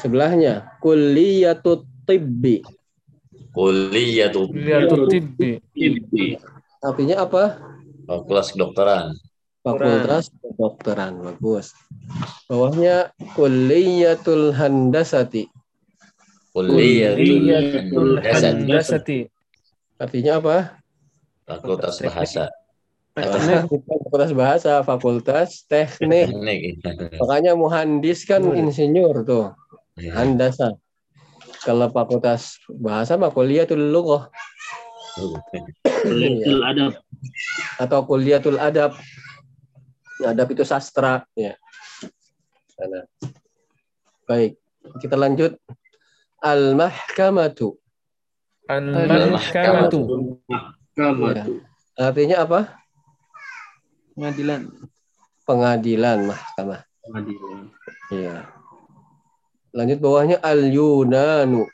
Sebelahnya 0.00 0.76
Kulliyatut 0.80 1.84
Tibbi. 2.08 2.64
Kuliyatul 3.52 4.52
Kuliatul 4.52 5.04
Tibbi. 5.08 5.60
Artinya 6.84 7.24
apa? 7.24 7.60
Fakultas 8.04 8.52
kedokteran. 8.52 9.16
Fakultas 9.64 10.32
kedokteran. 10.38 11.12
Bagus. 11.20 11.72
Bawahnya 12.46 13.10
Kulliyatul 13.34 14.52
Handasati. 14.54 15.48
Kuliyatul 16.56 17.20
Kuliatul 17.20 18.10
Handasat. 18.24 18.52
Handasati. 18.64 19.20
Artinya 20.00 20.32
apa? 20.40 20.56
Fakultas 21.44 22.00
bahasa. 22.00 22.48
Fakultas 23.12 24.32
bahasa, 24.40 24.72
fakultas 24.80 25.68
teknik. 25.68 26.32
Teknik. 26.32 27.20
Makanya 27.20 27.52
muhandis 27.52 28.24
kan 28.24 28.40
insinyur 28.56 29.20
tuh, 29.28 29.52
handasa. 30.00 30.80
Kalau 31.60 31.92
fakultas 31.92 32.56
bahasa 32.72 33.20
mah 33.20 33.28
kuliatul 33.32 33.92
lughah 33.92 34.32
Kuliatul 35.84 36.60
adab. 36.64 36.92
atau 37.80 38.00
kuliatul 38.08 38.56
adab. 38.56 38.96
Adab 40.24 40.48
itu 40.56 40.64
sastra 40.64 41.24
ya. 41.36 41.52
Sana. 42.72 43.04
Baik, 44.24 44.56
kita 45.04 45.16
lanjut. 45.16 45.56
Al-mahkamatu. 46.42 47.76
Al-Mahkamatu. 48.66 50.00
Ya. 51.32 51.44
Artinya 51.96 52.36
apa? 52.44 52.60
Pengadilan. 54.16 54.60
Pengadilan 55.46 56.18
mahkamah. 56.26 56.80
Pengadilan. 57.04 57.62
Iya. 58.10 58.36
Lanjut 59.76 59.98
bawahnya 60.00 60.36
al-yunanu. 60.40 61.68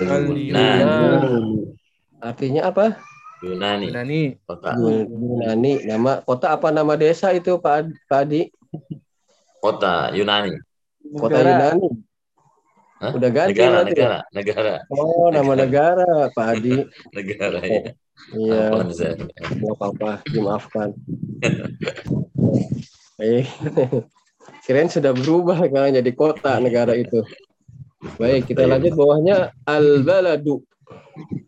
Al-Yunanu. 0.00 1.76
Artinya 2.18 2.72
apa? 2.72 2.96
Yunani. 3.44 3.92
Yunani. 3.92 4.22
Kota. 4.48 4.72
Yun- 4.80 5.08
Yunani. 5.12 5.72
Nama 5.84 6.24
kota 6.24 6.56
apa 6.56 6.72
nama 6.72 6.96
desa 6.96 7.28
itu 7.36 7.60
Pak 7.60 7.92
Pak 8.08 8.20
Adi? 8.24 8.48
Kota 9.60 10.08
Yunani. 10.16 10.56
Kota 11.20 11.38
Negara. 11.44 11.76
Yunani. 11.76 11.88
Hah? 13.04 13.12
Udah 13.12 13.30
ganti 13.30 13.52
Negara, 13.52 13.84
berarti 13.84 13.92
ya? 13.92 13.92
negara, 13.92 14.18
negara, 14.32 14.74
Oh, 14.88 15.28
nama 15.28 15.52
negara 15.52 16.10
Pak 16.32 16.46
Adi. 16.56 16.76
negara 17.16 17.60
ya. 17.60 17.92
Iya. 18.32 18.60
Ampun, 18.72 18.88
saya. 18.96 19.14
Nggak 19.60 19.74
apa-apa, 19.76 20.10
dimaafkan. 20.32 20.88
eh, 23.20 23.44
kirain 24.64 24.88
sudah 24.88 25.12
berubah 25.12 25.60
kan 25.68 25.92
jadi 25.92 26.10
kota 26.16 26.56
negara 26.64 26.96
itu. 26.96 27.20
Baik, 28.16 28.48
kita 28.48 28.64
lanjut 28.64 28.96
bawahnya 28.96 29.52
al-baladu. 29.68 30.64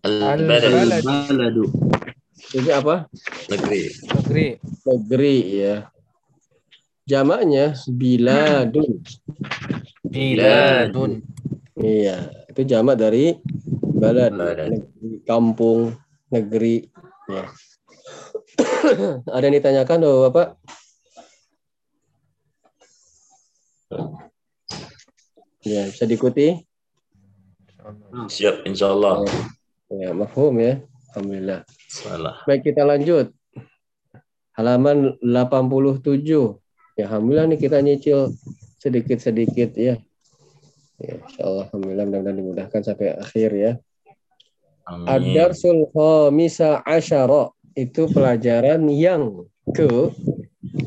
Al-Balad, 0.05 1.03
Baladu. 1.03 1.65
Ini 2.55 2.71
apa? 2.71 3.09
negeri. 3.51 3.83
Negeri. 4.13 4.47
Negeri 4.87 5.37
ya. 5.57 5.77
Jamaknya 7.07 7.75
biladun. 7.87 9.03
Biladun. 10.07 11.23
Iya, 11.77 12.33
itu 12.49 12.65
jamak 12.65 12.97
dari 12.97 13.37
balad, 14.01 14.33
Balad. 14.33 14.73
negeri, 14.73 15.13
kampung, 15.29 15.93
negeri. 16.33 16.89
Ya. 17.29 17.45
Ada 19.37 19.45
yang 19.45 19.57
ditanyakan, 19.61 19.99
oh, 20.09 20.25
Bapak? 20.29 20.57
Ya, 25.67 25.85
bisa 25.93 26.09
diikuti? 26.09 26.65
Siap, 28.33 28.65
insya 28.65 28.97
Allah. 28.97 29.29
Ya, 29.93 30.17
mafhum 30.17 30.57
ya. 30.57 30.81
Alhamdulillah. 31.13 31.61
Salah. 31.93 32.41
Baik, 32.49 32.73
kita 32.73 32.89
lanjut. 32.89 33.37
Halaman 34.57 35.21
87. 35.21 36.25
Ya, 36.97 37.05
alhamdulillah 37.13 37.53
nih 37.53 37.61
kita 37.61 37.85
nyicil 37.85 38.33
sedikit-sedikit 38.81 39.77
ya. 39.77 40.01
Ya, 40.97 41.21
insya 41.21 41.45
Allah, 41.45 41.69
alhamdulillah 41.69 42.05
mudah-mudahan 42.09 42.39
dimudahkan 42.41 42.81
sampai 42.81 43.21
akhir 43.21 43.51
ya. 43.53 43.73
Ad-darsul 44.87 45.93
khamisa 45.93 46.81
asyara 46.89 47.53
itu 47.77 48.09
pelajaran 48.09 48.89
yang 48.89 49.45
ke 49.77 50.09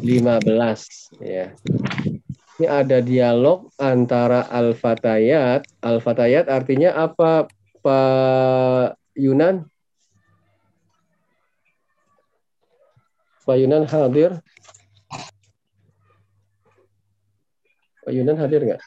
15 0.02 1.14
ya. 1.22 1.54
Ini 2.58 2.68
ada 2.68 3.06
dialog 3.06 3.70
antara 3.78 4.50
al-fatayat. 4.50 5.70
Al-fatayat 5.80 6.50
artinya 6.50 6.92
apa 6.98 7.46
Pak 7.86 8.98
Yunan? 9.14 9.70
Pak 13.46 13.58
Yunan 13.62 13.86
hadir? 13.86 14.42
Pak 18.04 18.12
Yunan 18.12 18.38
hadir 18.42 18.66
nggak? 18.66 18.82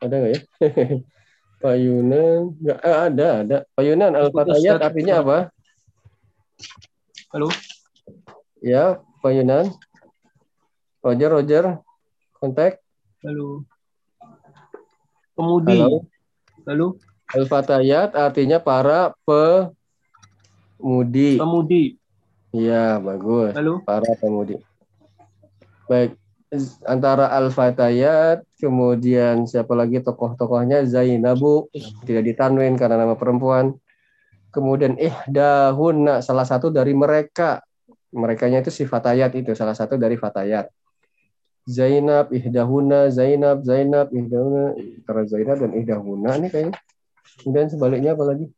Ada 0.00 0.14
nggak 0.16 0.32
ya? 0.32 0.40
Pak 1.60 1.76
Yunan 1.76 2.56
nggak 2.56 2.80
eh, 2.80 2.98
ada 3.04 3.28
ada. 3.44 3.68
Pak 3.76 3.84
Yunan 3.84 4.16
al-fatayat 4.16 4.80
artinya 4.80 5.20
apa? 5.20 5.52
Halo. 7.36 7.52
Ya, 8.64 9.04
Pak 9.20 9.32
Yunan. 9.36 9.68
Roger, 11.04 11.30
Roger. 11.36 11.84
Kontak. 12.40 12.80
Halo. 13.20 13.68
Pemudi. 15.36 15.76
Halo. 15.76 16.08
Halo. 16.64 16.96
Al-fatayat 17.36 18.16
artinya 18.16 18.56
para 18.56 19.12
pemudi. 20.80 21.36
Pemudi. 21.36 22.00
Iya, 22.56 22.96
bagus. 23.04 23.52
Halo. 23.52 23.84
Para 23.84 24.16
pemudi. 24.16 24.56
Baik. 25.84 26.16
Antara 26.82 27.30
Al-Fatayat, 27.30 28.42
kemudian 28.58 29.46
siapa 29.46 29.70
lagi 29.78 30.02
tokoh-tokohnya 30.02 30.82
Zainabu, 30.82 31.70
tidak 32.02 32.26
ditanwin 32.26 32.74
karena 32.74 33.06
nama 33.06 33.14
perempuan. 33.14 33.78
Kemudian 34.50 34.98
Ihdahunna, 34.98 36.26
salah 36.26 36.42
satu 36.42 36.74
dari 36.74 36.90
mereka. 36.90 37.62
Merekanya 38.10 38.66
itu 38.66 38.74
si 38.74 38.82
Fatayat 38.82 39.30
itu, 39.38 39.54
salah 39.54 39.78
satu 39.78 39.94
dari 39.94 40.18
Fatayat. 40.18 40.66
Zainab, 41.70 42.34
Ihdahuna, 42.34 43.14
Zainab, 43.14 43.62
Zainab, 43.62 44.10
Ihdahuna, 44.10 44.74
antara 44.74 45.22
Zainab 45.30 45.56
dan 45.62 45.70
Ihdahuna 45.70 46.30
ini 46.42 46.48
kayaknya. 46.50 46.74
Kemudian 47.38 47.70
sebaliknya 47.70 48.18
apa 48.18 48.24
lagi? 48.26 48.50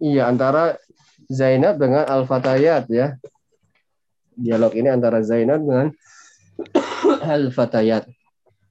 Iya, 0.00 0.32
antara 0.32 0.80
Zainab 1.28 1.76
dengan 1.76 2.08
Al-Fatayat 2.08 2.88
ya. 2.88 3.20
Dialog 4.32 4.72
ini 4.72 4.88
antara 4.88 5.20
Zainab 5.20 5.60
dengan 5.60 5.92
Al-Fatayat. 7.22 8.10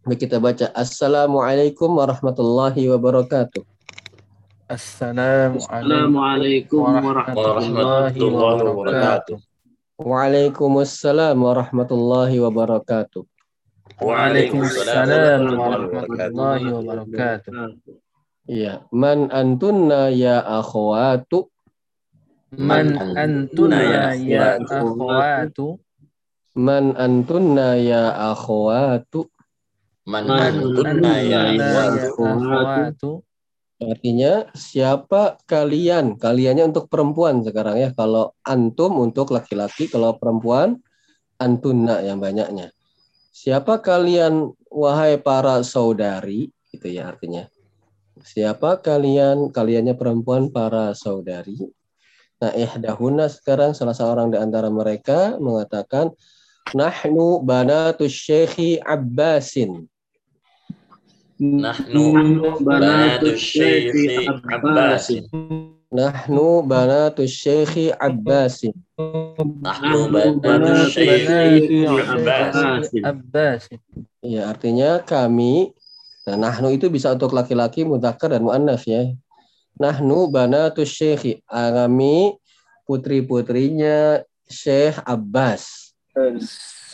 Baik, 0.02 0.26
kita 0.28 0.42
baca. 0.42 0.68
Assalamualaikum 0.76 1.96
warahmatullahi 1.96 2.90
wabarakatuh. 2.92 3.64
Assalamualaikum 4.72 6.82
warahmatullahi 6.82 8.66
wabarakatuh. 8.66 9.38
Waalaikumsalam 10.02 11.38
warahmatullahi 11.38 12.42
wabarakatuh. 12.42 13.22
Waalaikumsalam 14.02 15.54
warahmatullahi 15.54 16.66
wabarakatuh. 16.66 17.78
Iya. 18.50 18.82
Man 18.90 19.30
antunna 19.30 20.10
ya 20.10 20.42
akhwatu. 20.42 21.54
Man 22.58 22.98
antuna 22.98 24.18
ya 24.18 24.58
akhwatu. 24.66 25.78
Man 26.58 27.00
antunna 27.00 27.80
ya 27.80 28.12
akhwatu. 28.12 29.32
Man 30.04 30.28
Man 30.28 30.60
antunna 30.60 31.14
ya 31.24 31.56
ya 31.56 31.72
akhwatu. 32.12 32.24
akhwatu. 32.28 33.12
Artinya 33.82 34.46
siapa 34.54 35.42
kalian? 35.50 36.20
Kaliannya 36.20 36.70
untuk 36.70 36.86
perempuan 36.92 37.42
sekarang 37.42 37.82
ya. 37.82 37.90
Kalau 37.98 38.38
antum 38.46 39.00
untuk 39.02 39.34
laki-laki, 39.34 39.90
kalau 39.90 40.20
perempuan 40.22 40.78
antunna 41.42 42.04
yang 42.06 42.22
banyaknya. 42.22 42.70
Siapa 43.32 43.82
kalian 43.82 44.54
wahai 44.70 45.18
para 45.18 45.66
saudari? 45.66 46.54
Gitu 46.70 46.94
ya 46.94 47.10
artinya. 47.10 47.50
Siapa 48.22 48.84
kalian? 48.84 49.50
Kaliannya 49.50 49.98
perempuan 49.98 50.54
para 50.54 50.94
saudari. 50.94 51.58
Nah, 52.42 52.54
ihdahuna 52.54 53.30
sekarang 53.30 53.78
salah 53.78 53.94
seorang 53.94 54.34
di 54.34 54.38
antara 54.38 54.70
mereka 54.70 55.38
mengatakan 55.38 56.10
nahnu 56.70 57.42
banatus 57.42 58.14
syekhi 58.14 58.78
Abbasin. 58.78 59.90
Nahnu 61.42 62.62
banatu 62.62 63.34
syekhi 63.34 64.30
Abbasin. 64.46 65.26
Nahnu 65.90 66.62
banatus 66.62 67.34
syekhi 67.34 67.90
Abbasin. 67.98 68.78
Nahnu 69.60 70.08
banatu 70.38 70.94
syekhi 70.94 71.82
Abbasin. 72.06 73.02
Abbas. 73.02 73.62
Ya, 74.22 74.54
artinya 74.54 75.02
kami 75.02 75.74
nah, 76.30 76.38
nahnu 76.38 76.78
itu 76.78 76.94
bisa 76.94 77.10
untuk 77.18 77.34
laki-laki 77.34 77.82
mudzakkar 77.82 78.38
dan 78.38 78.46
muannas 78.46 78.86
ya. 78.86 79.10
Nahnu 79.82 80.30
banatus 80.30 80.94
syekhi. 80.94 81.42
Ah, 81.50 81.74
Kami 81.74 82.38
putri-putrinya 82.86 84.22
Syekh 84.46 85.02
Abbas. 85.08 85.81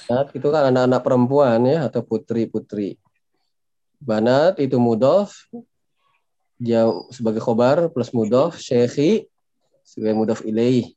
Nah, 0.08 0.24
itu 0.32 0.48
kan 0.48 0.72
anak-anak 0.72 1.02
perempuan 1.04 1.60
ya 1.68 1.90
atau 1.90 2.06
putri-putri. 2.06 2.96
Banat 3.98 4.62
itu 4.62 4.78
mudof 4.78 5.34
dia 6.58 6.90
sebagai 7.14 7.38
khobar 7.38 7.90
plus 7.94 8.10
mudof 8.10 8.58
syekhi 8.58 9.30
sebagai 9.86 10.18
mudof 10.18 10.42
ilaih 10.42 10.90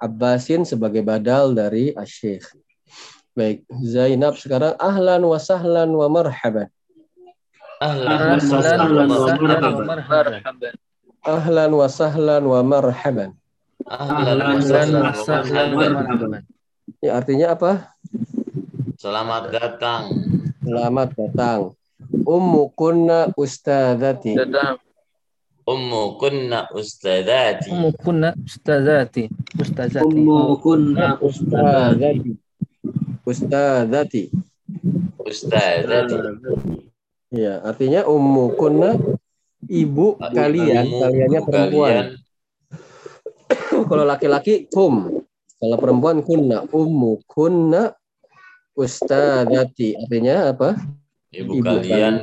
Abbasin 0.00 0.64
sebagai 0.64 1.04
badal 1.04 1.52
dari 1.52 1.92
asyikh 1.92 2.42
baik 3.36 3.64
Zainab 3.84 4.40
sekarang 4.40 4.72
ahlan 4.80 5.20
wa 5.24 5.36
sahlan 5.36 5.92
wa 5.92 6.08
marhaban 6.08 6.68
Ahlan 7.80 8.18
wa 8.18 8.36
Ahlan 8.36 8.40
sahlan 8.40 8.90
wa 8.92 9.16
sahlan 9.20 9.62
wa 9.62 9.82
marhaban. 9.84 10.40
ahlan 11.22 11.70
wa 11.76 11.86
sahlan 11.88 12.42
wa 12.44 12.60
marhaban 12.64 13.30
Ahlan 13.84 14.38
wa 14.96 15.12
sahlan 15.12 15.68
wa 15.76 15.86
marhaban. 15.92 16.42
Ya 17.02 17.18
artinya 17.18 17.54
apa 17.54 17.92
Selamat 18.98 19.50
datang. 19.50 20.02
selamat 20.62 21.08
datang 21.18 21.60
ummu 22.26 22.70
kunna 22.74 23.30
ustadzati 23.34 24.38
Ummu 25.62 26.18
kunna 26.18 26.66
ustadzati. 26.74 27.70
Ummu 27.70 27.94
kunna 27.94 28.34
ustazati. 28.34 29.30
Ustazati. 29.54 30.02
Ummu 30.02 30.58
kunna 30.58 31.14
ustadzati 31.22 32.34
ustadzati 33.22 34.26
Ustadzati. 35.22 36.18
ya 37.30 37.62
artinya 37.62 38.02
ummu 38.10 38.58
kunna 38.58 38.98
ibu 39.70 40.18
kalian 40.18 40.90
kaliannya 40.98 41.40
perempuan 41.46 41.94
kalian 41.94 42.06
Kalau 43.88 44.02
laki-laki 44.02 44.66
hum. 44.74 45.22
Kalau 45.62 45.78
perempuan 45.78 46.18
kunna 46.26 46.66
ummu 46.74 47.22
kunna 47.30 47.94
ustadati. 48.74 49.94
Artinya 49.94 50.50
apa? 50.50 50.74
Ibu, 51.30 51.62
Ibu 51.62 51.62
kalian. 51.62 52.18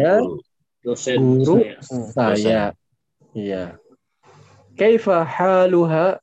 Dosen 0.83 1.39
Guru 1.39 1.63
saya. 2.11 2.75
Iya. 3.31 3.79
Kaifa 4.75 5.23
haluha? 5.23 6.19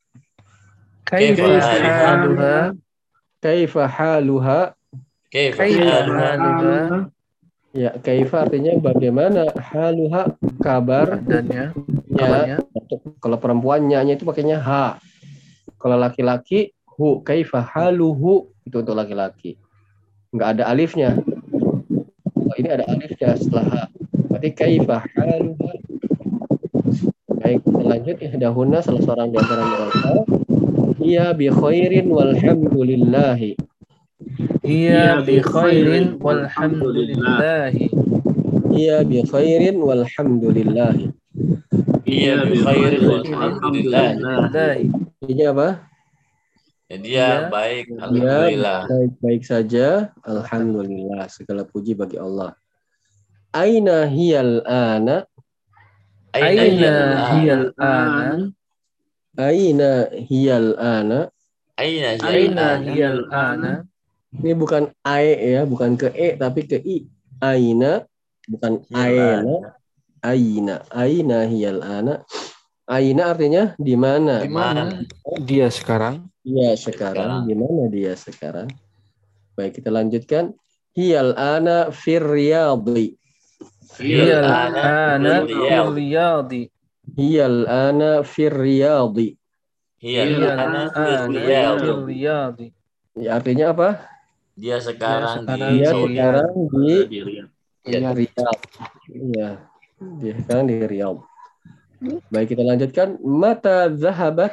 Kaifa 1.09 1.57
haluha? 1.57 2.77
Kaifa 3.41 3.85
haluha? 3.89 4.61
Kaifa 5.33 5.57
Kaifa 5.65 5.97
haluha? 6.05 6.81
Ya, 7.77 7.93
kaifa 8.01 8.49
artinya 8.49 8.73
bagaimana 8.81 9.53
haluha 9.57 10.33
kabar 10.65 11.21
Dannya, 11.21 11.77
ya 12.09 12.17
kabarnya. 12.17 12.57
untuk 12.73 13.01
kalau 13.21 13.37
perempuannya 13.37 14.17
itu 14.17 14.25
pakainya 14.25 14.57
ha. 14.65 14.97
Kalau 15.77 16.01
laki-laki 16.01 16.76
hu 16.97 17.21
kaifa 17.21 17.61
haluhu 17.61 18.49
itu 18.65 18.77
untuk 18.81 18.97
laki-laki. 18.97 19.61
Enggak 20.33 20.49
ada 20.57 20.65
alifnya. 20.73 21.21
Oh, 22.35 22.57
ini 22.57 22.69
ada 22.73 22.89
alifnya 22.89 23.37
setelah 23.37 23.67
ha. 23.69 23.83
Berarti 24.33 24.49
kaifa 24.57 25.05
haluha. 25.15 25.73
Baik, 27.37 27.63
lanjut 27.69 28.17
ya 28.19 28.33
dahuna 28.41 28.83
salah 28.83 29.05
seorang 29.05 29.31
di 29.31 29.37
antara 29.39 29.63
mereka. 29.63 30.11
Iya 30.99 31.31
bi 31.37 31.47
khairin 31.53 32.11
walhamdulillahi. 32.11 33.55
Iya 34.67 35.23
bi 35.23 35.39
khairin 35.45 36.19
walhamdulillahi. 36.19 37.87
Iya 38.75 38.97
bi 39.07 39.19
khairin 39.23 39.77
walhamdulillahi. 39.79 41.07
Iya 42.03 42.37
bi 42.51 42.57
khairin 42.65 43.03
walhamdulillah. 43.05 44.09
Alhamdulillah. 44.19 44.75
Ini 45.27 45.43
apa? 46.87 46.95
Ya, 46.95 46.97
dia 47.03 47.11
Iya. 47.11 47.31
baik. 47.51 47.85
Dia 47.91 47.97
Alhamdulillah. 47.99 48.81
baik-baik 48.87 49.43
saja. 49.43 49.87
Alhamdulillah. 50.23 51.27
Segala 51.27 51.67
puji 51.67 51.99
bagi 51.99 52.15
Allah. 52.19 52.55
Aina 53.51 54.07
hiyal 54.07 54.63
ana? 54.63 55.27
Aina 56.31 56.63
hiya 56.69 56.97
hiyal 57.33 57.65
ana? 57.81 58.53
Aina 59.37 59.91
hiyal 60.13 60.69
ana? 60.77 61.21
Aina 61.77 62.09
hiya 62.17 62.29
Aina 62.29 62.63
al-ana? 62.77 62.85
hiyal 62.87 63.21
ana? 63.33 63.73
Ini 64.37 64.53
bukan 64.53 64.93
ae 65.01 65.57
ya, 65.57 65.65
bukan 65.65 65.97
ke 65.97 66.13
e 66.13 66.37
tapi 66.37 66.69
ke 66.69 66.77
i. 66.85 67.09
Aina 67.41 68.05
bukan 68.47 68.85
Hiyal 68.93 69.43
aina. 69.43 69.57
Aina. 70.23 70.75
Aina 70.93 71.39
hiyal 71.49 71.81
ana? 71.81 72.15
Aina 72.87 73.23
artinya 73.33 73.73
di 73.81 73.97
mana? 73.97 74.45
Di 74.45 74.53
mana 74.53 75.03
dia 75.43 75.67
sekarang? 75.73 76.29
Dia 76.47 76.79
Sekarang. 76.79 77.43
sekarang. 77.43 77.51
Di 77.51 77.55
mana 77.59 77.83
dia 77.91 78.15
sekarang? 78.15 78.71
Baik, 79.59 79.83
kita 79.83 79.91
lanjutkan. 79.91 80.55
Hiyal 80.95 81.35
ana 81.35 81.91
fir 81.91 82.23
riyadhi. 82.23 83.19
Hiyal 83.99 84.47
ana 84.47 85.43
riyadi. 85.91 86.71
Hiyal 87.19 87.67
ana 87.67 88.23
fir 88.23 88.55
riyadhi. 88.55 89.35
Hiya 89.97 90.23
Hiyal 90.29 90.45
al-ana 90.55 90.83
ana 90.95 92.05
riyadi. 92.07 92.69
Ya, 93.17 93.41
artinya 93.41 93.73
apa? 93.73 94.07
Dia 94.53 94.77
sekarang 94.79 95.49
sekarang 95.49 95.73
di 95.73 95.81
Dia 95.81 95.91
sekarang 95.91 96.53
di. 96.69 96.95
Iya. 97.87 98.11
Riyadh. 98.13 98.61
Iya. 99.09 99.49
Dia 100.21 100.33
sekarang 100.39 100.65
di 100.69 100.75
Riyadh. 100.85 101.21
Baik, 102.29 102.55
kita 102.55 102.63
lanjutkan. 102.63 103.09
Mata 103.25 103.89
zahabat. 103.97 104.53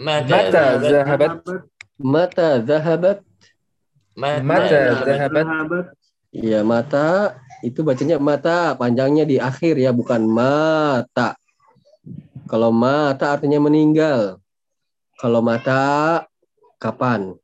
Mata 0.00 0.32
Mata 0.32 0.64
zahabat? 0.80 0.80
zahabat? 0.88 1.32
Mata 2.00 2.48
zahabat. 2.64 3.18
Mata 4.16 4.40
Mata 4.40 4.80
zahabat? 5.04 5.86
Iya, 6.32 6.64
mata 6.64 7.36
itu 7.60 7.84
bacanya 7.84 8.16
mata, 8.16 8.72
panjangnya 8.80 9.28
di 9.28 9.36
akhir 9.36 9.76
ya, 9.76 9.92
bukan 9.92 10.24
mata. 10.24 11.36
Kalau 12.48 12.72
mata 12.72 13.36
artinya 13.36 13.60
meninggal. 13.60 14.40
Kalau 15.20 15.44
mata 15.44 16.24
kapan? 16.80 17.36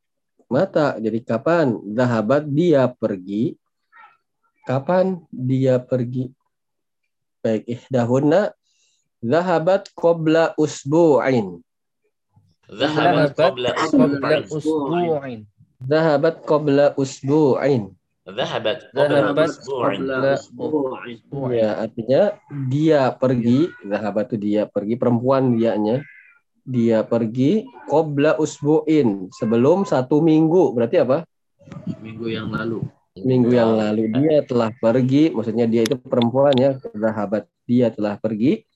Mata 0.49 0.97
jadi 0.97 1.21
kapan? 1.21 1.77
Zahabat 1.93 2.49
dia 2.49 2.89
pergi. 2.89 3.53
Kapan 4.65 5.21
dia 5.29 5.77
pergi? 5.77 6.33
Baik, 7.45 7.69
ihdahunna 7.69 8.57
zahabat 9.21 9.93
qabla 9.93 10.57
usbu'in. 10.57 11.66
Zahabat 12.67 13.39
qabla 13.39 13.71
usbu'in. 14.51 15.47
Zahabat 15.87 16.43
qabla 16.43 16.87
usbu'in. 16.99 17.95
Zahabat 18.27 18.91
qabla 18.91 19.31
Zahabat 19.31 19.51
usbu'in. 19.55 20.01
qabla 20.03 20.33
Usbu'in. 20.35 21.19
Ya, 21.55 21.71
artinya 21.79 22.23
dia 22.67 23.15
pergi, 23.15 23.71
zahabat 23.87 24.35
itu 24.35 24.37
dia 24.41 24.63
pergi, 24.67 24.99
perempuan 24.99 25.55
dianya. 25.55 26.03
Dia 26.67 27.07
pergi 27.07 27.63
qabla 27.87 28.35
usbu'in, 28.43 29.31
sebelum 29.31 29.87
satu 29.87 30.19
minggu. 30.19 30.75
Berarti 30.75 30.99
apa? 30.99 31.23
Minggu 32.03 32.27
yang 32.27 32.51
lalu. 32.51 32.83
Minggu 33.17 33.55
yang 33.55 33.79
lalu 33.79 34.11
dia 34.11 34.43
telah 34.43 34.75
pergi, 34.77 35.31
maksudnya 35.31 35.65
dia 35.71 35.87
itu 35.87 35.95
perempuan 35.97 36.53
ya, 36.59 36.75
zahabat 36.93 37.47
dia 37.65 37.89
telah 37.95 38.19
pergi 38.19 38.67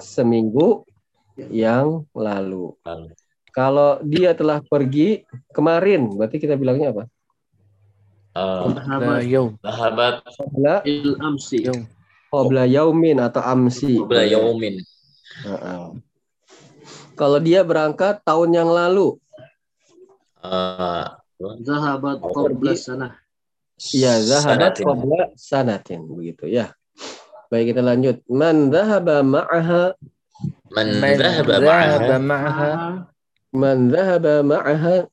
seminggu 0.00 0.82
yang 1.52 2.08
lalu. 2.16 2.74
Lalu. 2.82 3.12
Kalau 3.54 4.02
dia 4.02 4.34
telah 4.34 4.58
pergi 4.66 5.22
kemarin, 5.54 6.10
berarti 6.10 6.42
kita 6.42 6.58
bilangnya 6.58 6.90
apa? 6.90 7.04
Uh, 8.34 9.22
yaum. 9.22 9.54
Zahabat 9.62 10.26
Qabla, 10.26 10.82
Il 10.82 11.14
amsi. 11.22 11.62
Qabla 12.34 12.66
yaumin 12.66 13.22
atau 13.22 13.38
amsi. 13.46 13.94
qabla 14.02 14.26
yaumin. 14.26 14.82
Heeh. 15.46 15.84
Kalau 17.14 17.38
dia 17.38 17.62
berangkat 17.62 18.26
tahun 18.26 18.50
yang 18.58 18.70
lalu, 18.74 19.14
Uh, 20.44 21.08
Zahabat 21.40 22.20
qabla 22.20 22.76
sanah. 22.76 23.16
ya 23.96 24.20
zahabat 24.20 24.76
sanatin. 24.76 24.84
qabla 24.84 25.20
sanatin 25.40 26.00
begitu 26.04 26.44
ya. 26.52 26.76
Baik 27.48 27.72
kita 27.72 27.80
lanjut. 27.80 28.20
Man 28.28 28.68
zahaba 28.68 29.24
ma'aha 29.24 29.96
Man 30.68 31.00
ma'aha 31.00 32.16
ma'aha. 32.20 32.70
Man 33.54 33.88
zahaba 33.88 34.42
ma'aha 34.42 35.06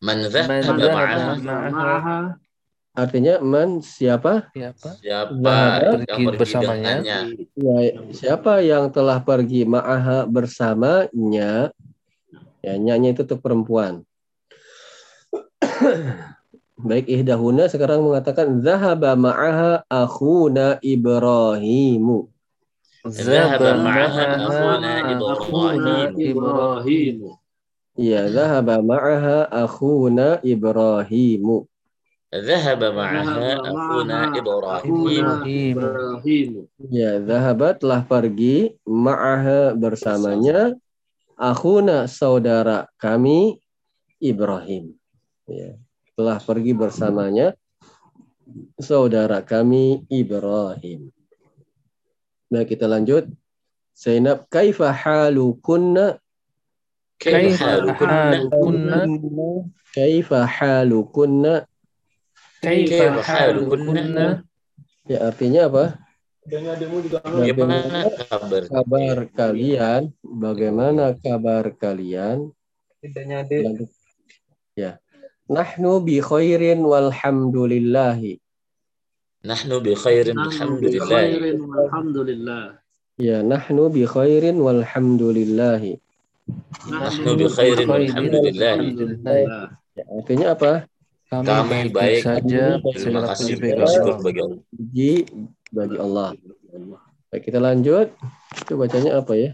Man 0.00 0.28
dhahaba 0.28 0.76
dhahaba 0.76 1.56
ma'aha 1.72 2.40
artinya 3.00 3.40
man 3.40 3.80
siapa? 3.80 4.52
Siapa? 4.52 5.00
Siapa 5.00 5.40
Dhahaba 5.40 5.80
yang 5.80 5.96
pergi 5.96 6.24
pergi 6.24 6.24
bersamanya. 6.36 6.94
Ya, 7.56 7.78
siapa 8.12 8.52
yang 8.60 8.84
telah 8.92 9.18
pergi 9.24 9.64
ma'aha 9.64 10.28
bersamanya? 10.28 11.72
Ya, 12.60 12.72
nyanya 12.76 13.16
itu 13.16 13.24
untuk 13.24 13.40
perempuan. 13.40 14.04
Baik 16.88 17.08
ihdahuna 17.08 17.68
sekarang 17.68 18.04
mengatakan 18.04 18.60
zahaba 18.60 19.16
ma'aha 19.16 19.84
akhuna 19.88 20.76
Ibrahimu. 20.84 22.28
Dhahaba 23.00 23.80
ma'aha 23.80 24.24
akhuna 24.44 24.92
Akhuna 25.24 26.12
Ya, 27.98 28.30
zahaba 28.30 28.78
ma'aha 28.78 29.50
akhuna 29.50 30.38
Ibrahimu. 30.46 31.66
Dhahaba 32.30 32.94
ma'aha 32.94 33.58
akhuna 33.66 34.18
Ibrahim. 34.38 34.94
Akhuna 34.94 35.30
Ibrahim. 35.42 36.50
Ya, 36.86 37.18
zahaba 37.18 37.74
telah 37.74 38.06
pergi 38.06 38.78
ma'aha 38.86 39.74
bersamanya 39.74 40.78
akhuna 41.34 42.06
saudara 42.06 42.86
kami 43.00 43.58
Ibrahim. 44.22 44.94
Ya, 45.50 45.74
telah 46.14 46.38
pergi 46.38 46.70
bersamanya 46.70 47.58
saudara 48.78 49.42
kami 49.42 50.06
Ibrahim. 50.06 51.10
Nah, 52.50 52.62
kita 52.66 52.86
lanjut. 52.86 53.26
Zainab, 53.94 54.46
kaifa 54.48 54.90
halukunna? 54.94 56.18
Kaifa 57.20 57.84
halukunna? 57.84 59.04
Kaifa 59.92 60.40
halukunna? 60.48 61.68
Kaifa 62.64 63.20
halukunna? 63.20 64.40
Ya, 65.04 65.28
artinya 65.28 65.68
apa? 65.68 66.00
Bagaimana 66.48 68.08
kabar? 68.24 68.62
kabar 68.72 69.16
kalian? 69.36 70.16
Bagaimana 70.24 71.12
kabar 71.20 71.76
kalian? 71.76 72.56
Ya. 74.72 74.96
Nahnu 75.44 76.00
bi 76.00 76.24
khairin 76.24 76.80
walhamdulillahi. 76.80 78.40
Nahnu 79.44 79.76
bi 79.84 79.92
khairin 79.92 80.40
alhamdulillah. 80.40 81.04
Khairin 81.04 81.58
walhamdulillah. 81.68 82.64
Ya, 83.20 83.44
nahnu 83.44 83.92
bi 83.92 84.08
khairin 84.08 84.56
walhamdulillahi. 84.56 86.00
Nahnu 86.90 87.30
bi 87.36 87.46
khairin 87.46 87.86
walhamdulillah. 87.86 88.74
Alhamdulillah. 88.78 89.38
Ya, 89.94 90.04
artinya 90.06 90.46
apa? 90.54 90.72
Kami, 91.30 91.46
Kami 91.46 91.70
baik, 91.70 91.92
baik. 91.94 92.20
saja. 92.26 92.64
Terima 92.82 93.20
kasih 93.30 93.54
bagi 93.62 93.74
bersyukur 93.78 94.14
Allah. 94.18 94.24
bagi 94.24 94.40
Allah. 94.42 94.58
Puji 94.74 95.12
bagi 95.70 95.96
Allah. 95.98 96.28
Baik, 97.30 97.42
kita 97.46 97.58
lanjut. 97.62 98.06
Itu 98.58 98.72
bacanya 98.74 99.10
apa 99.22 99.32
ya? 99.38 99.50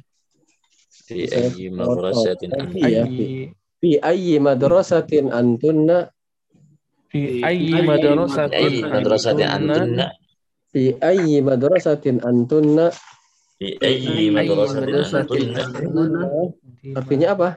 Fi 1.06 1.28
ayyi 1.28 1.68
madrasatin 1.70 2.50
ya, 2.74 3.04
fi. 3.04 3.52
Fi 3.78 3.90
ayyi 4.00 4.40
madrasatin 4.40 5.30
antunna 5.30 6.08
Fi 7.12 7.44
ayyi 7.44 7.76
madrasatin 7.78 8.82
antunna 8.90 9.46
antunna. 9.54 10.06
fi 10.72 10.82
ayyi 10.98 11.38
madrasatin 11.44 12.16
antunna 12.24 12.86
Fi 13.56 13.68
ayyi 13.80 14.28
madrasatin 14.28 15.56
artinya 16.92 17.28
apa? 17.32 17.48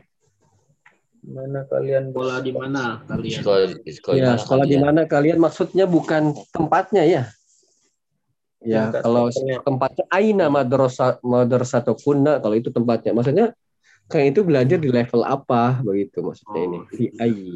mana 1.20 1.68
kalian 1.68 2.16
Sekolah 2.16 2.38
di 2.40 2.52
mana 2.56 2.84
kalian? 3.06 3.40
Sekolah, 3.44 3.60
sekolah, 3.84 4.16
ya, 4.16 4.24
mana 4.32 4.40
sekolah 4.40 4.66
di 4.66 4.76
kalian? 4.76 4.82
mana 4.88 5.02
kalian 5.04 5.38
maksudnya 5.38 5.86
bukan 5.86 6.32
tempatnya 6.56 7.04
ya. 7.04 7.24
Ya, 8.60 8.92
Bukan 8.92 9.02
kalau 9.04 9.24
tempatnya. 9.32 9.58
tempatnya 9.64 10.06
aina 10.12 10.46
madrasah 10.52 11.20
madrasatu 11.24 11.96
kunna 12.00 12.40
kalau 12.40 12.56
itu 12.56 12.72
tempatnya. 12.72 13.12
Maksudnya 13.12 13.46
kayak 14.08 14.36
itu 14.36 14.42
belajar 14.44 14.78
di 14.80 14.90
level 14.90 15.22
apa 15.24 15.80
begitu 15.84 16.24
maksudnya 16.24 16.62
ini. 16.64 16.80
Fi 16.92 17.06
ayyi. 17.20 17.56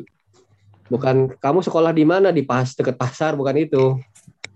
Bukan 0.91 1.39
kamu 1.39 1.59
sekolah 1.63 1.91
di 1.95 2.03
mana 2.03 2.29
di 2.35 2.43
pas 2.43 2.71
dekat 2.75 2.99
pasar 2.99 3.35
bukan 3.39 3.55
itu. 3.57 3.95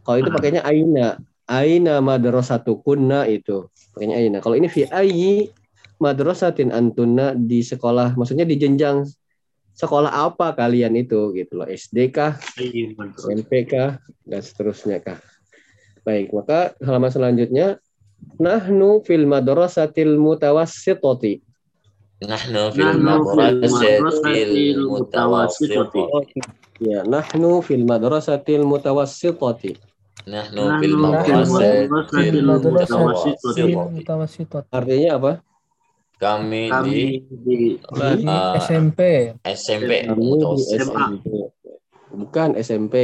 Kalau 0.04 0.18
itu 0.20 0.30
pakainya 0.32 0.64
aina. 0.64 1.20
Aina 1.48 2.04
madrasatu 2.04 2.84
kunna 2.84 3.24
itu. 3.26 3.72
Pakainya 3.96 4.16
aina. 4.20 4.38
Kalau 4.44 4.60
ini 4.60 4.68
fi 4.68 4.84
ayyi 4.92 5.48
madrasatin 5.98 6.70
antunna 6.70 7.34
di 7.34 7.66
sekolah 7.66 8.14
maksudnya 8.14 8.46
di 8.46 8.56
jenjang 8.58 9.02
sekolah 9.78 10.10
apa 10.10 10.58
kalian 10.58 10.98
itu 10.98 11.34
gitu 11.38 11.62
loh 11.62 11.68
SD 11.70 12.10
kah 12.14 12.38
madrasah. 12.98 13.30
SMP 13.30 13.52
kah 13.70 14.02
dan 14.26 14.42
seterusnya 14.42 14.98
kah 15.02 15.18
baik 16.02 16.34
maka 16.34 16.74
halaman 16.82 17.14
selanjutnya 17.14 17.78
nahnu 18.42 19.06
fil 19.06 19.26
madrasatil 19.30 20.18
mutawassitati 20.18 21.46
Nahnu 22.18 22.74
fil 22.74 22.98
madrasatil 22.98 24.82
mutawassitati. 24.90 26.02
ya 26.82 27.06
nahnu 27.06 27.62
fil 27.62 27.86
madrasatil 27.86 28.66
mutawassitati 28.66 29.78
Nahnu 30.26 30.62
Nahnu 30.66 30.82
fil 30.82 30.96
artinya 34.74 35.10
apa? 35.14 35.32
Kami 36.18 36.66
di 36.66 36.72
Kami 36.74 36.98
di 37.46 37.58
di 37.78 38.26
Ah. 38.26 38.58
SMP 38.58 39.00
SMP 39.46 40.10
kami 40.10 40.18
di 40.18 40.26
mutawassit. 40.26 40.82
SMA. 40.82 41.06
SMP 41.06 41.26
bukan 42.10 42.50
SMP 42.58 42.96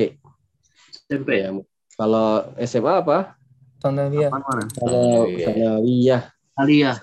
SMP. 1.06 1.30
ya 1.46 1.54
kalau 1.94 2.50
SMA 2.58 2.94
apa? 3.06 3.38
Sanawiyah. 3.84 4.32
Kalau 4.32 5.28
Sanawiyah. 5.30 6.24
Aliyah. 6.58 6.98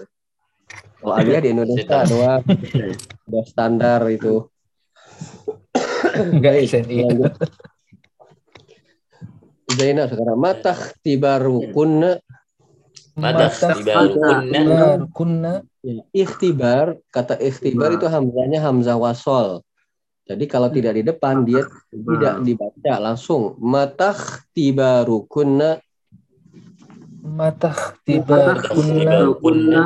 kalau 0.99 1.14
aliyah 1.14 1.40
di 1.44 1.51
Indonesia 1.55 2.03
doang. 2.11 2.42
Udah 3.31 3.44
standar 3.46 4.01
itu. 4.11 4.51
Enggak 6.18 6.66
SNI. 6.66 7.07
Zainab 9.81 10.12
sekarang 10.12 10.37
matah 10.37 10.79
tibaru 11.01 11.73
kunna 11.73 12.21
Madah 13.16 13.51
tibaru 13.53 14.16
kunna. 14.21 14.81
kunna 15.12 15.55
Ya, 15.81 16.05
ikhtibar 16.12 17.01
kata 17.09 17.40
ikhtibar 17.40 17.97
itu 17.97 18.05
hamzahnya 18.05 18.61
hamzah 18.61 19.01
wasol. 19.01 19.64
Jadi 20.29 20.45
kalau 20.45 20.69
tidak 20.69 21.01
di 21.01 21.03
depan 21.09 21.40
dia 21.49 21.64
tidak 21.88 22.45
dibaca 22.45 22.95
langsung 23.01 23.57
matah 23.57 24.45
tibaru 24.53 25.25
kunna. 25.25 25.81
matah 27.21 27.97
tiba 28.05 28.61
kunna 28.69 29.33
Kunna. 29.40 29.81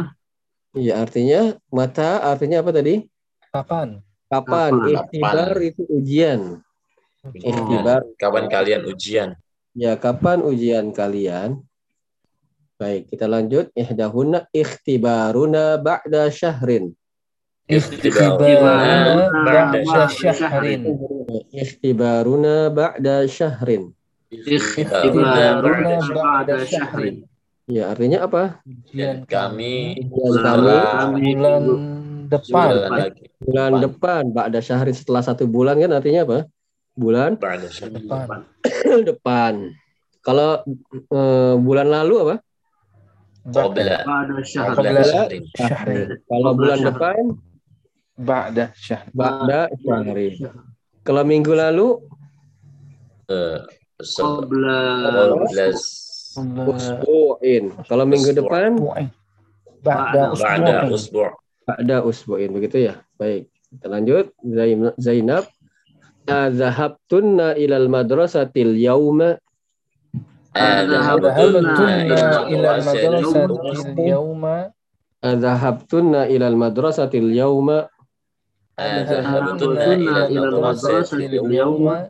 Iya 0.75 0.99
artinya 0.99 1.55
mata 1.71 2.19
artinya 2.27 2.59
apa 2.67 2.75
tadi? 2.75 3.07
kapan 3.55 4.03
Kapan? 4.27 4.71
Kapan? 4.75 4.91
Ikhtibar 4.91 5.55
itu 5.63 5.83
ujian. 5.87 6.59
Ikhtibar. 7.31 8.03
Kapan 8.19 8.51
kalian 8.51 8.83
ujian? 8.91 9.39
Ya 9.75 9.99
kapan 9.99 10.39
ujian 10.47 10.95
kalian? 10.95 11.67
Baik 12.79 13.11
kita 13.11 13.27
lanjut. 13.27 13.75
Ihdahunna 13.75 14.47
ikhtibaruna 14.55 15.83
ba'da 15.83 16.31
syahrin. 16.31 16.95
ikhtibaruna 17.67 19.25
ba'da 19.33 19.83
syahrin 20.13 20.85
Ikhtibaruna 21.51 22.69
ba'da 22.71 23.25
syahrin. 23.27 23.91
Ikhtibaruna 24.31 25.97
ba'da 26.13 26.57
syahrin. 26.69 27.27
Ya 27.65 27.89
artinya 27.89 28.29
apa? 28.29 28.61
ujian 28.69 29.25
Kami 29.25 29.97
Kami 30.07 31.25
bulan 31.25 31.63
depan 32.29 32.69
bulan 32.71 33.11
bulan 33.41 33.73
depan, 33.81 34.23
ba'da 34.33 34.61
syahrin 34.61 34.93
setelah 34.93 35.25
satu 35.25 35.49
bulan 35.49 35.81
kan 35.81 35.93
artinya 35.97 36.29
apa? 36.29 36.39
Bulan 36.95 37.35
Ba'da 37.37 37.67
syahrin. 37.67 38.07
depan 38.07 38.41
depan. 39.11 39.55
Kalau 40.23 40.63
eh, 41.11 41.55
bulan 41.59 41.91
lalu 41.91 42.15
apa? 42.23 42.37
Qabla. 43.45 44.07
Kalau 46.25 46.51
bulan 46.57 46.79
depan, 46.81 47.23
ba'da 48.17 48.73
syahrin 48.73 49.13
ba'da 49.13 49.61
syahrin. 49.77 50.33
Kalau 51.03 51.23
minggu 51.23 51.53
lalu, 51.53 52.01
Eh, 53.25 53.57
Qabla 53.97 54.81
usbu'in. 56.45 57.65
Kalau 57.85 58.05
minggu 58.05 58.31
depan, 58.33 58.77
Usbu'in. 58.77 59.07
ba'da 59.81 60.33
ba'da 60.33 60.33
usbu'in 60.33 60.93
usbu'. 60.93 61.31
ba'da 61.65 61.97
usbu'in. 62.03 62.51
Begitu 62.53 62.77
ya? 62.85 62.95
Baik. 63.17 63.49
Kita 63.71 63.87
lanjut. 63.89 64.33
Zain- 64.41 64.97
Zainab. 64.97 65.45
Azahabtunna 66.25 67.55
ilal 67.61 67.89
madrasatil 67.93 68.75
yauma. 68.81 69.37
Dhahabtunna 70.55 71.91
ila 72.55 72.77
al-madrasati 72.79 73.99
al-yawma 73.99 74.71
Azahabtunna 75.19 76.31
ilal 76.31 76.55
madrasatil 76.55 77.31
yauma. 77.35 77.91
Dhahabtunna 78.79 79.99
ila 79.99 80.21
al-madrasati 80.23 81.27
al-yawma 81.43 82.07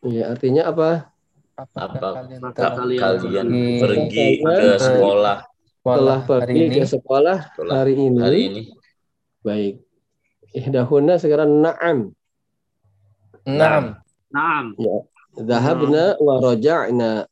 Ya, 0.00 0.32
artinya 0.32 0.72
apa? 0.72 1.12
apakah 1.54 2.26
Apa 2.26 2.66
kalian 2.74 2.98
kalian 2.98 3.46
pergi 3.78 4.42
ke 4.42 4.74
sekolah 4.74 5.46
Telah 5.84 6.18
sekolah 6.18 6.18
hari 6.18 6.26
pergi 6.26 6.58
ini 6.66 6.74
ke 6.74 6.86
sekolah 6.88 7.38
hari 7.70 7.94
ini. 7.94 8.18
hari 8.18 8.40
ini? 8.48 8.62
Baik. 9.44 9.74
Ihdahunna 10.56 11.14
sekarang 11.20 11.60
na'am. 11.60 12.10
Naam 13.44 13.84
Naam. 14.34 14.74
Zahabna 15.34 16.18
wa 16.18 16.34
raja'na. 16.42 17.26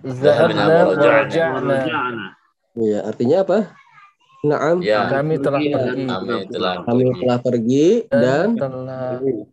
Zahabna 0.00 0.64
wa 0.64 0.82
raja'na. 0.96 1.12
raja'na 1.28 1.76
Warja'na. 1.84 2.26
Ya, 2.72 2.98
artinya 3.04 3.36
apa? 3.44 3.58
Na'am. 4.42 4.80
Ya, 4.80 5.06
kami 5.12 5.36
telah 5.38 5.60
Pergi 5.60 5.76
dan 5.76 5.84
pergi 5.84 6.04
kami 6.08 6.44
telah 6.48 6.74
Kami 6.82 7.02
pergi 7.04 7.20
telah 7.20 7.38
pergi 7.38 7.88
dan 8.08 8.18
dan 8.18 8.48
telah 8.58 9.04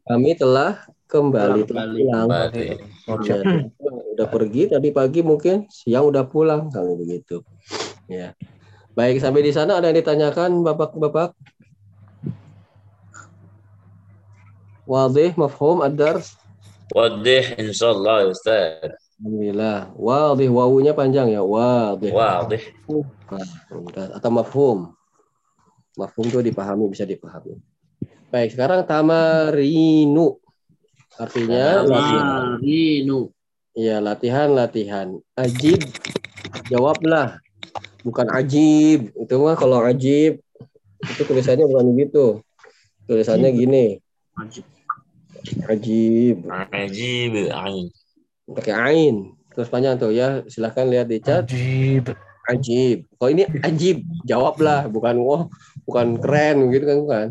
kami 0.08 0.32
telah 0.40 0.72
kembali 1.06 1.62
telah 1.68 1.84
Kembali. 1.86 2.00
pulang. 2.00 2.28
kembali. 2.32 2.68
Ya, 3.28 3.38
udah 4.16 4.28
pergi 4.32 4.62
tadi 4.72 4.90
pagi 4.96 5.20
mungkin 5.22 5.68
siang 5.68 6.08
udah 6.08 6.24
pulang 6.32 6.72
kami 6.72 6.96
begitu. 6.96 7.44
Ya. 8.08 8.34
Baik 8.96 9.22
sampai 9.22 9.46
di 9.46 9.52
sana 9.54 9.78
ada 9.78 9.92
yang 9.92 10.00
ditanyakan 10.00 10.64
Bapak-bapak? 10.64 11.36
Wadih, 14.90 15.38
mafhum, 15.38 15.86
ad-dars? 15.86 16.34
Wadih 16.98 17.54
insyaallah 17.62 18.26
ya 18.26 18.28
Ustaz. 18.34 18.90
Alhamdulillah. 19.22 19.94
Wadih, 19.94 20.50
wawunya 20.50 20.98
panjang 20.98 21.30
ya. 21.30 21.46
Wadih. 21.46 22.10
Wadih. 22.10 22.64
Nah, 23.30 24.18
Atau 24.18 24.34
mafhum. 24.34 24.98
Mafhum 25.94 26.26
itu 26.26 26.42
dipahami, 26.42 26.90
bisa 26.90 27.06
dipahami. 27.06 27.62
Baik, 28.34 28.58
sekarang 28.58 28.82
tamarinu. 28.90 30.42
Artinya 31.22 31.86
latihan. 31.86 32.58
Marinu. 32.58 33.20
Iya, 33.78 34.02
latihan, 34.02 34.50
latihan. 34.58 35.08
Ajib, 35.38 35.86
jawablah. 36.66 37.38
Bukan 38.02 38.26
ajib. 38.34 39.14
Itu 39.14 39.38
mah 39.38 39.54
kalau 39.54 39.86
ajib, 39.86 40.42
itu 41.06 41.22
tulisannya 41.30 41.70
bukan 41.70 41.86
begitu. 41.94 42.26
Tulisannya 43.06 43.54
gini. 43.54 44.02
Wajib. 44.34 44.66
Ajib. 45.68 46.48
Ajib 46.72 47.32
ain. 47.52 47.86
Pakai 48.50 48.74
ain. 48.74 49.16
Terus 49.54 49.70
panjang 49.70 50.00
tuh 50.00 50.14
ya. 50.14 50.44
Silahkan 50.48 50.88
lihat 50.88 51.08
di 51.10 51.20
chat. 51.20 51.46
ajib 51.48 52.16
Ajib. 52.50 53.06
Kalau 53.22 53.30
ini 53.30 53.44
ajib, 53.62 54.02
jawablah. 54.26 54.90
Bukan 54.90 55.22
wah, 55.22 55.46
bukan 55.86 56.18
keren 56.18 56.74
gitu 56.74 56.86
kan 56.86 56.98
bukan. 57.04 57.28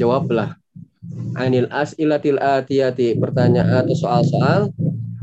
Jawablah. 0.00 0.56
Anil 1.36 1.68
as'ilatil 1.68 2.40
atiyati 2.40 3.16
pertanyaan 3.20 3.84
atau 3.84 3.96
soal-soal 3.96 4.60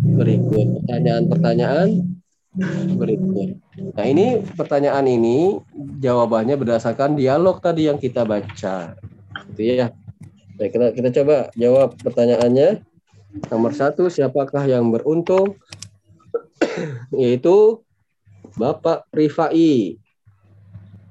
berikut. 0.03 0.83
Pertanyaan-pertanyaan 0.83 1.89
berikut. 2.97 3.57
Nah, 3.97 4.05
ini 4.05 4.41
pertanyaan 4.53 5.09
ini 5.09 5.57
jawabannya 5.97 6.53
berdasarkan 6.53 7.17
dialog 7.17 7.57
tadi 7.57 7.89
yang 7.89 7.97
kita 7.97 8.21
baca. 8.21 8.93
Gitu 9.53 9.61
ya. 9.61 9.89
Baik, 10.53 10.69
kita, 10.77 10.87
kita 10.93 11.09
coba 11.21 11.37
jawab 11.57 11.97
pertanyaannya. 11.97 12.85
Nomor 13.49 13.73
satu, 13.73 14.05
siapakah 14.13 14.61
yang 14.69 14.93
beruntung? 14.93 15.57
Yaitu 17.09 17.81
Bapak 18.53 19.09
Rifai. 19.09 19.97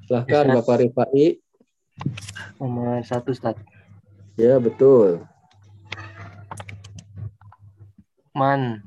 Silahkan 0.06 0.46
Ustaz. 0.46 0.56
Bapak 0.62 0.76
Rifai. 0.86 1.42
Nomor 2.62 3.02
satu, 3.02 3.34
Ustaz. 3.34 3.58
Ya, 4.38 4.62
betul. 4.62 5.26
Man 8.32 8.86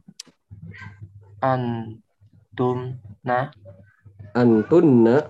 antum 1.43 2.97
na 3.21 3.51
Antunna. 4.33 5.29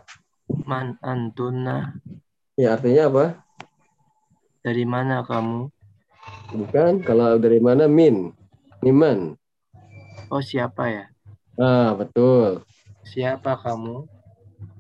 man 0.64 0.96
antuna 1.04 2.00
Ya, 2.56 2.80
artinya 2.80 3.12
apa? 3.12 3.45
Dari 4.66 4.82
mana 4.82 5.22
kamu? 5.22 5.70
Bukan. 6.58 7.06
Kalau 7.06 7.38
dari 7.38 7.62
mana? 7.62 7.86
Min. 7.86 8.34
Niman. 8.82 9.38
Oh 10.34 10.42
siapa 10.42 10.90
ya? 10.90 11.06
Ah, 11.62 11.94
betul. 11.94 12.66
Siapa 13.06 13.62
kamu? 13.62 14.10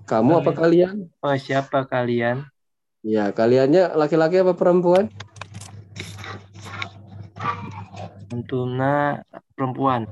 Kamu 0.09 0.31
apa 0.41 0.51
kalian? 0.57 1.05
Oh 1.21 1.37
siapa 1.37 1.85
kalian? 1.85 2.49
Ya, 3.05 3.29
kaliannya 3.29 3.93
laki-laki 3.93 4.41
apa 4.41 4.57
perempuan? 4.57 5.05
Antuna 8.33 9.21
perempuan. 9.53 10.09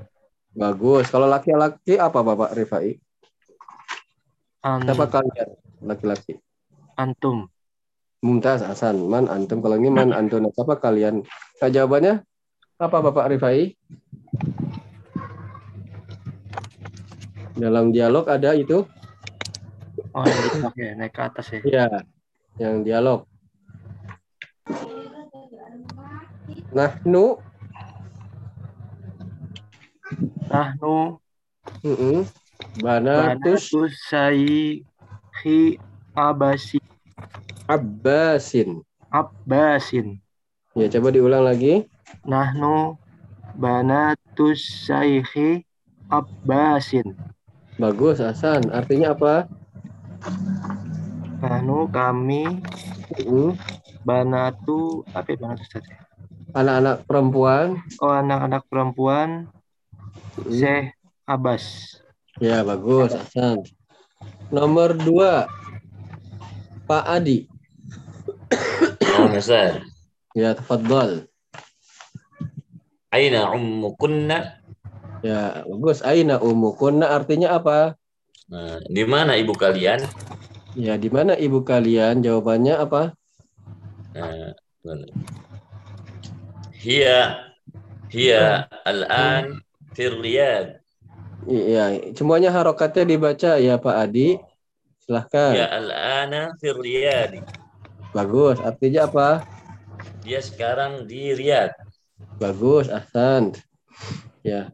Bagus. 0.54 1.10
Kalau 1.10 1.26
laki-laki 1.26 1.98
apa 1.98 2.22
Bapak 2.22 2.54
Rifai? 2.54 3.02
An 4.62 4.86
Siapa 4.86 5.10
kalian? 5.10 5.50
Laki-laki. 5.82 6.38
antum. 6.94 7.50
Mumtaz 8.24 8.64
Hasan. 8.64 9.04
Man 9.12 9.28
antum. 9.28 9.60
Kalau 9.60 9.76
ini 9.76 9.92
man 9.92 10.16
antum. 10.16 10.48
Siapa 10.56 10.80
kalian? 10.80 11.28
Nah, 11.60 11.70
jawabannya 11.70 12.24
apa 12.80 12.98
Bapak 13.04 13.36
Rifai? 13.36 13.76
Dalam 17.60 17.92
dialog 17.92 18.26
ada 18.32 18.56
itu? 18.56 18.88
Oh 20.14 20.26
oke 20.66 20.86
naik 20.96 21.14
ke 21.14 21.22
atas 21.22 21.46
ya. 21.52 21.60
Iya. 21.68 21.88
Yang 22.58 22.76
dialog. 22.88 23.20
Nah, 26.74 26.98
nu, 27.06 27.38
Nahnu 30.54 31.18
mm 31.82 32.22
Banatus 32.82 33.74
banatus 33.74 33.94
sayyi 34.10 34.86
abasi 36.14 36.78
Abbasin. 37.74 38.86
abbasin. 39.10 40.22
Ya, 40.78 40.86
coba 40.94 41.10
diulang 41.10 41.42
lagi. 41.42 41.90
Nahnu 42.22 43.02
banatus 43.58 44.62
sayyi 44.86 45.66
abbasin. 46.06 47.18
Bagus, 47.82 48.22
Hasan. 48.22 48.70
Artinya 48.70 49.18
apa? 49.18 49.50
Nahnu 51.42 51.90
kami 51.90 52.62
Mm. 53.26 53.58
banatu 54.06 55.02
apa 55.18 55.34
ya 55.34 55.38
banatu 55.42 55.66
Ustaz? 55.66 55.86
Anak-anak 56.54 57.10
perempuan. 57.10 57.82
Oh 57.98 58.14
anak-anak 58.14 58.70
perempuan 58.70 59.50
Mm. 60.46 60.54
Syekh 60.54 60.88
Abbas. 61.26 61.66
Ya, 62.38 62.62
bagus, 62.62 63.18
Hasan. 63.18 63.66
Nomor 64.54 64.94
dua, 64.94 65.50
Pak 66.86 67.06
Adi. 67.10 67.53
Oh, 69.20 69.30
Ustaz. 69.32 69.82
Ya, 70.34 70.58
tafadhal. 70.58 71.30
Aina 73.14 73.54
ummukunna? 73.54 74.58
Ya, 75.22 75.64
bagus. 75.70 76.02
Aina 76.02 76.42
umukunna 76.42 77.14
artinya 77.14 77.56
apa? 77.56 77.94
Nah, 78.50 78.82
di 78.90 79.06
mana 79.06 79.38
ibu 79.38 79.54
kalian? 79.54 80.04
Ya, 80.74 80.98
di 80.98 81.08
mana 81.08 81.38
ibu 81.38 81.62
kalian? 81.62 82.26
Jawabannya 82.26 82.76
apa? 82.76 83.14
Nah? 84.18 84.52
Hiya 86.84 87.40
hiya 88.12 88.68
al-an 88.84 89.64
fi 89.96 90.12
Riyadh. 90.12 90.84
Iya, 91.48 92.12
semuanya 92.12 92.52
harokatnya 92.52 93.08
dibaca 93.08 93.56
ya 93.62 93.80
Pak 93.80 93.96
Adi. 93.96 94.36
Silahkan. 95.08 95.56
Hiya 95.56 95.68
al-ana 95.72 96.42
fi 96.60 96.68
Riyadh. 96.76 97.63
Bagus. 98.14 98.62
Artinya 98.62 99.10
apa? 99.10 99.42
Dia 100.22 100.40
sekarang 100.40 101.10
di 101.10 101.34
Riyadh. 101.34 101.74
Bagus, 102.38 102.88
Ahsan. 102.88 103.58
Ya. 104.46 104.70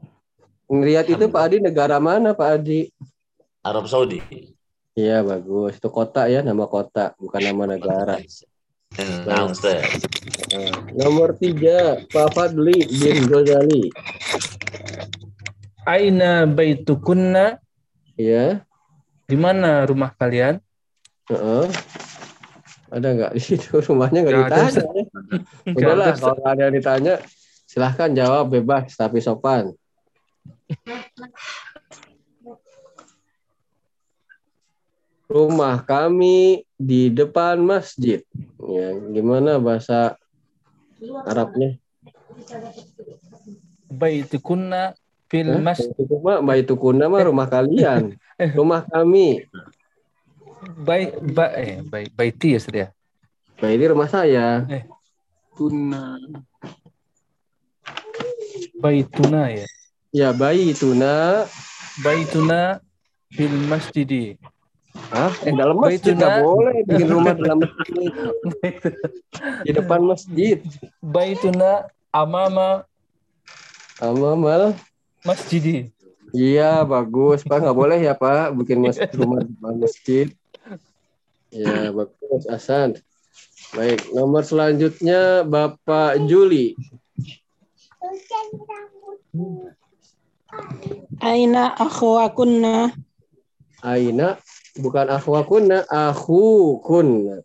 Riyadh 0.70 1.10
itu 1.18 1.26
Pak 1.32 1.44
Adi 1.50 1.58
negara 1.64 1.98
mana 1.98 2.36
Pak 2.36 2.62
Adi? 2.62 2.92
Arab 3.66 3.88
Saudi. 3.90 4.22
Iya, 4.94 5.24
bagus. 5.24 5.80
Itu 5.80 5.88
kota 5.88 6.28
ya, 6.28 6.44
nama 6.44 6.68
kota, 6.68 7.16
bukan 7.16 7.42
nama 7.42 7.64
negara. 7.64 8.20
Nah, 9.00 9.48
Ustaz. 9.48 9.88
Nah, 10.52 10.92
nomor 10.92 11.38
tiga, 11.40 12.04
Pak 12.12 12.36
Fadli 12.36 12.84
bin 12.84 13.30
Ghazali. 13.32 13.94
Aina 15.88 16.44
baitukunna? 16.44 17.58
Ya, 18.20 18.68
Di 19.30 19.38
mana 19.40 19.88
rumah 19.88 20.12
kalian? 20.12 20.60
heeh. 21.32 21.66
Ada 22.90 23.08
nggak 23.14 23.32
di 23.38 23.42
situ 23.42 23.70
rumahnya 23.86 24.20
nggak 24.26 24.34
ada, 24.34 24.42
ditanya? 24.42 24.82
Ya? 24.82 25.04
Udahlah, 25.78 26.06
ada, 26.10 26.14
Ustaz. 26.14 26.22
kalau 26.26 26.36
nggak 26.42 26.54
ada 26.54 26.62
yang 26.66 26.76
ditanya, 26.76 27.14
silahkan 27.70 28.10
jawab 28.18 28.46
bebas 28.50 28.98
tapi 28.98 29.22
sopan. 29.22 29.74
Rumah 35.30 35.86
kami 35.86 36.66
di 36.74 37.14
depan 37.14 37.62
masjid. 37.62 38.26
Ya, 38.58 38.98
gimana 39.14 39.62
bahasa 39.62 40.18
Arabnya? 41.30 41.78
Baitukunna 43.90 44.98
fil 45.30 45.54
Hah? 45.54 45.62
mas 45.62 45.86
Itu 45.86 46.18
mah 46.18 46.42
baitukuna 46.42 47.06
mah 47.06 47.22
rumah 47.22 47.46
kalian. 47.46 48.18
Rumah 48.58 48.88
kami. 48.88 49.46
Bay 50.78 51.14
ba, 51.34 51.54
eh 51.58 51.82
bay, 51.82 52.06
baiti 52.14 52.54
ya 52.54 52.62
ya. 52.70 52.88
Nah, 53.60 53.70
ini 53.76 53.86
rumah 53.92 54.08
saya. 54.08 54.64
Tuna. 55.58 56.16
Baituna 58.80 59.52
ya. 59.52 59.68
Ya, 60.16 60.30
bayi 60.32 60.72
tuna. 60.72 61.44
Baituna 62.00 62.80
fil 63.28 63.52
masjidi. 63.68 64.40
Hah? 65.12 65.32
Eh, 65.44 65.52
dalam 65.52 65.78
masjid 65.78 66.16
Baituna. 66.16 66.18
nggak 66.18 66.38
boleh 66.48 66.78
bikin 66.88 67.08
rumah 67.12 67.34
dalam 67.36 67.60
masjid. 67.60 68.12
Di 69.68 69.72
depan 69.76 70.02
masjid. 70.08 70.58
Baituna 71.04 71.92
amama 72.16 72.88
Amamal. 74.00 74.80
masjidi. 75.28 75.92
Iya, 76.32 76.88
bagus. 76.88 77.44
Pak, 77.44 77.60
nggak 77.60 77.76
boleh 77.76 78.00
ya, 78.00 78.16
Pak. 78.16 78.56
Bikin 78.56 78.80
mas 78.80 78.96
rumah 79.12 79.44
di 79.44 79.52
depan 79.52 79.76
masjid. 79.76 80.28
Ya, 81.50 81.90
bagus, 81.90 82.46
Hasan. 82.46 83.02
Baik, 83.74 84.14
nomor 84.14 84.46
selanjutnya 84.46 85.42
Bapak 85.46 86.22
Juli. 86.30 86.78
Aina 91.22 91.74
akhwakunna? 91.74 92.94
Aina, 93.82 94.38
bukan 94.78 95.08
akhwakunna, 95.10 95.90
akhukun. 95.90 97.42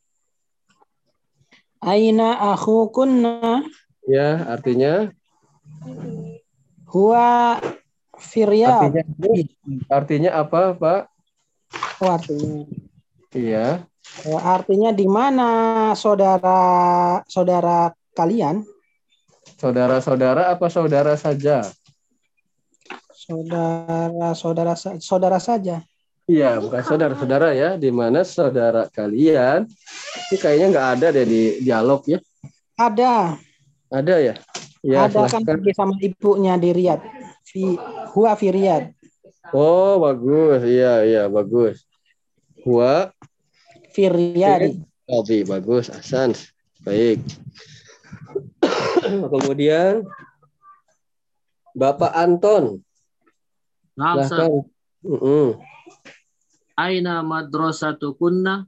Aina 1.84 2.28
akhukunna? 2.52 3.64
Ya, 4.05 4.44
artinya 4.48 5.12
Huwa 6.88 7.61
Firyab. 8.16 8.88
artinya 8.88 9.02
artinya 9.90 10.30
apa, 10.38 10.61
Pak? 10.76 11.00
Artinya. 12.00 12.64
Iya. 13.34 13.84
Oh, 14.28 14.36
artinya 14.38 14.92
di 14.92 15.09
mana 15.09 15.48
saudara 15.96 16.59
saudara 17.26 17.90
kalian? 18.12 18.62
Saudara-saudara 19.57 20.52
apa 20.52 20.66
saudara 20.68 21.16
saja? 21.16 21.64
Saudara 23.14 24.36
saudara 24.36 24.72
sa- 24.76 25.00
saudara 25.00 25.40
saja. 25.40 25.80
Iya, 26.24 26.57
bukan 26.57 26.80
saudara-saudara 26.80 27.52
ya, 27.52 27.76
di 27.76 27.92
mana 27.92 28.24
saudara 28.24 28.88
kalian 28.88 29.68
ini 30.32 30.36
kayaknya 30.40 30.66
nggak 30.72 30.88
ada 30.96 31.07
deh 31.12 31.26
di 31.28 31.42
dialog 31.61 32.00
ya. 32.09 32.18
Ada. 32.80 33.36
Ada 33.92 34.14
ya? 34.20 34.34
Ya, 34.84 35.09
ada 35.09 35.28
kan 35.28 35.40
silahkan. 35.40 35.42
pergi 35.44 35.70
sama 35.76 35.94
ibunya 36.00 36.57
di 36.57 36.70
Riyadh. 36.72 37.05
Fi 37.44 37.76
huwa 38.16 38.32
fi 38.36 38.48
Riyadh. 38.52 38.92
Oh, 39.52 40.00
bagus. 40.00 40.64
Iya, 40.64 41.05
iya, 41.05 41.22
bagus. 41.28 41.84
Gua 42.64 43.12
Fi 43.95 44.11
Riyadh. 44.11 44.82
Aldi, 45.07 45.47
bagus. 45.47 45.86
Hasan. 45.86 46.34
Baik. 46.82 47.22
Kemudian 49.32 50.03
Bapak 51.78 52.11
Anton. 52.11 52.82
Naam, 53.95 54.18
Ustaz. 54.18 54.51
Silahkan. 54.51 54.53
Mm-mm. 55.05 55.47
Aina 56.74 57.22
madrasatu 57.22 58.18
kunna? 58.18 58.66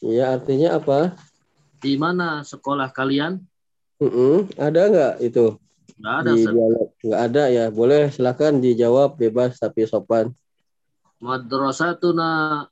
Iya, 0.00 0.40
artinya 0.40 0.80
apa? 0.80 1.12
Di 1.84 2.00
mana 2.00 2.40
sekolah 2.40 2.88
kalian? 2.88 3.44
Mm-mm. 4.00 4.48
Ada 4.56 4.80
nggak 4.88 5.14
itu? 5.20 5.60
Nggak 6.00 6.14
ada, 6.24 6.30
di 6.32 6.40
dialog? 6.48 6.88
Nggak 7.04 7.20
ada 7.20 7.44
ya. 7.52 7.64
Boleh 7.68 8.08
silakan 8.08 8.64
dijawab 8.64 9.20
bebas 9.20 9.60
tapi 9.60 9.84
sopan. 9.84 10.32
Madrasatuna 11.20 12.64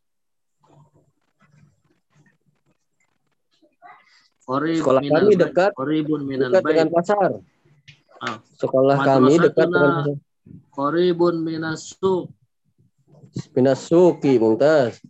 Sekolah 4.43 5.03
kami 5.07 5.33
dekat 5.39 5.71
minal 6.27 6.51
dekat 6.51 6.63
dengan 6.67 6.89
pasar. 6.91 7.31
Ah. 8.19 8.39
Sekolah 8.59 8.97
kami 9.03 9.39
dekat 9.39 9.67
dengan 9.71 9.93
pasar. 10.03 10.19
Qoribun 10.73 11.45
minas 11.47 11.95
suq. 11.95 12.33
Minas 13.57 13.89
suki, 13.89 14.37
Mumtaz. 14.37 15.01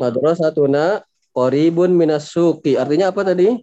Madrasatuna 0.00 1.00
qaribun 1.32 1.94
minas 1.96 2.28
suki. 2.28 2.76
Artinya 2.76 3.08
apa 3.14 3.24
tadi? 3.24 3.56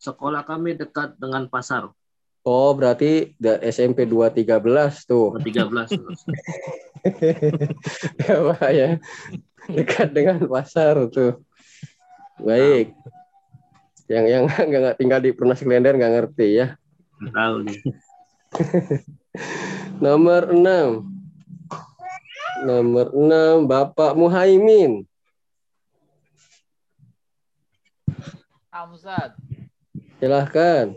Sekolah 0.00 0.42
kami 0.48 0.74
dekat 0.80 1.20
dengan 1.20 1.46
pasar. 1.46 1.92
Oh, 2.40 2.72
berarti 2.72 3.36
SMP 3.68 4.08
213 4.08 5.04
tuh. 5.04 5.36
13. 5.44 5.92
Apa 8.32 8.66
ya? 8.80 8.96
Dekat 9.68 10.16
dengan 10.16 10.40
pasar 10.48 11.04
tuh. 11.12 11.44
Baik. 12.40 12.96
Yang 14.10 14.26
yang 14.26 14.42
nggak 14.50 14.66
nggak 14.66 14.96
tinggal 14.98 15.20
di 15.22 15.30
Pernas 15.30 15.62
Klender 15.62 15.94
nggak 15.94 16.14
ngerti 16.18 16.58
ya. 16.58 16.74
Tahu 17.30 17.54
nih. 17.62 17.78
Nomor 20.04 20.50
6. 20.50 22.66
Nomor 22.66 23.06
6 23.14 23.70
Bapak 23.70 24.18
Muhaimin. 24.18 25.06
Amsad, 28.70 29.34
Silahkan. 30.18 30.94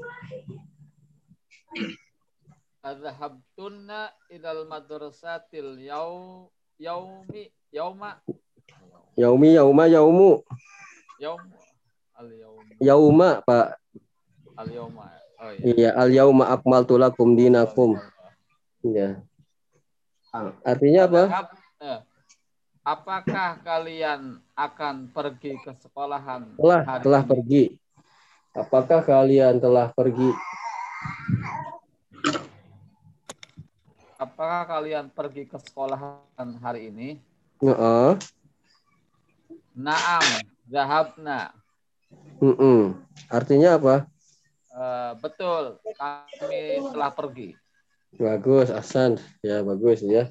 adhabtunna 2.83 4.11
ilal 4.27 4.67
madrasatil 4.67 5.79
yau 5.79 6.51
yaumi 6.75 7.47
yauma 7.71 8.19
Yaumi 9.15 9.55
yauma 9.55 9.87
yaumu. 9.87 10.43
yaum 11.17 11.39
al 12.19 12.29
yaum 12.29 12.62
Yauma, 12.83 13.39
Pak. 13.41 13.79
al 14.59 14.67
yauma. 14.69 15.05
Oh 15.39 15.49
iya. 15.51 15.63
Iya, 15.63 15.89
al 15.97 16.09
yauma 16.11 16.51
akmaltu 16.51 16.99
lakum 16.99 17.33
dinakum. 17.33 17.95
Iya. 18.83 19.23
Artinya 20.63 21.01
apa? 21.07 21.23
Ap- 21.31 21.57
eh, 21.79 21.99
Apakah 22.83 23.63
kalian 23.63 24.43
akan 24.59 25.07
pergi 25.15 25.55
ke 25.55 25.71
sekolahan 25.71 26.43
Telah 26.59 26.81
hari 26.83 27.01
telah 27.07 27.21
ini? 27.23 27.29
pergi. 27.31 27.63
Apakah 28.51 28.99
kalian 29.07 29.53
telah 29.63 29.87
pergi? 29.95 30.29
Apakah 34.19 34.67
kalian 34.67 35.07
pergi 35.15 35.47
ke 35.47 35.55
sekolahan 35.63 36.49
hari 36.59 36.91
ini? 36.91 37.09
Heeh. 37.63 38.19
Naam, 39.73 40.27
zahabna. 40.67 41.55
Mm-mm. 42.43 42.99
Artinya 43.31 43.79
apa? 43.79 43.95
Eh, 44.73 45.11
betul, 45.23 45.79
kami 45.95 46.83
telah 46.91 47.11
pergi. 47.15 47.55
Bagus, 48.19 48.67
Hasan. 48.67 49.15
Ya, 49.39 49.63
bagus 49.63 50.03
ya. 50.03 50.27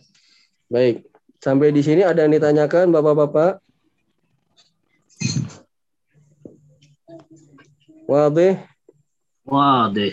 Baik. 0.68 1.08
Sampai 1.40 1.72
di 1.72 1.80
sini 1.80 2.04
ada 2.04 2.22
yang 2.22 2.36
ditanyakan 2.36 2.92
Bapak-bapak? 2.92 3.64
Wadih, 8.06 8.60
Wadih. 9.48 10.12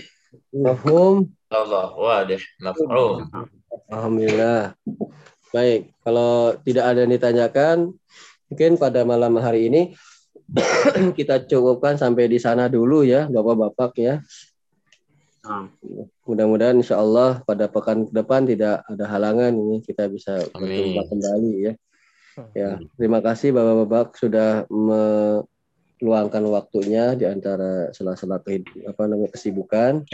mafhum. 0.56 1.28
Allah 1.52 1.92
wadih 1.92 2.40
maf'um. 2.64 3.28
Alhamdulillah. 3.92 4.78
Baik, 5.52 5.92
kalau 6.06 6.56
tidak 6.64 6.86
ada 6.86 7.00
yang 7.04 7.12
ditanyakan, 7.12 7.78
mungkin 8.48 8.78
pada 8.80 9.04
malam 9.04 9.36
hari 9.42 9.68
ini 9.68 9.82
kita 11.18 11.46
cukupkan 11.46 11.98
sampai 11.98 12.26
di 12.26 12.42
sana 12.42 12.66
dulu 12.72 13.06
ya, 13.06 13.30
Bapak-bapak 13.30 13.92
ya. 14.00 14.16
Naam. 15.46 15.72
Mudah-mudahan 16.28 16.78
insya 16.78 17.00
Allah 17.02 17.42
pada 17.48 17.66
pekan 17.72 18.06
ke 18.06 18.14
depan 18.14 18.46
tidak 18.46 18.86
ada 18.86 19.06
halangan 19.10 19.50
ini 19.56 19.82
kita 19.82 20.06
bisa 20.12 20.46
berjumpa 20.54 21.10
kembali 21.10 21.54
ya. 21.64 21.74
Ya, 22.56 22.80
terima 22.96 23.20
kasih 23.20 23.52
Bapak-bapak 23.52 24.16
sudah 24.16 24.64
meluangkan 24.70 26.44
waktunya 26.48 27.18
di 27.18 27.28
antara 27.28 27.92
sela-sela 27.92 28.40
apa 28.40 29.02
namanya 29.10 29.32
kesibukan. 29.34 30.06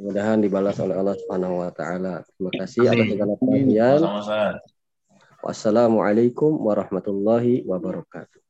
Mudah-mudahan 0.00 0.40
dibalas 0.40 0.80
oleh 0.80 0.96
Allah 0.96 1.12
Subhanahu 1.20 1.60
wa 1.60 1.70
taala. 1.76 2.24
Terima 2.24 2.52
kasih 2.56 2.88
atas 2.88 3.06
segala 3.12 3.32
perhatian. 3.36 4.00
Wassalamualaikum 5.44 6.56
warahmatullahi 6.56 7.68
wabarakatuh. 7.68 8.49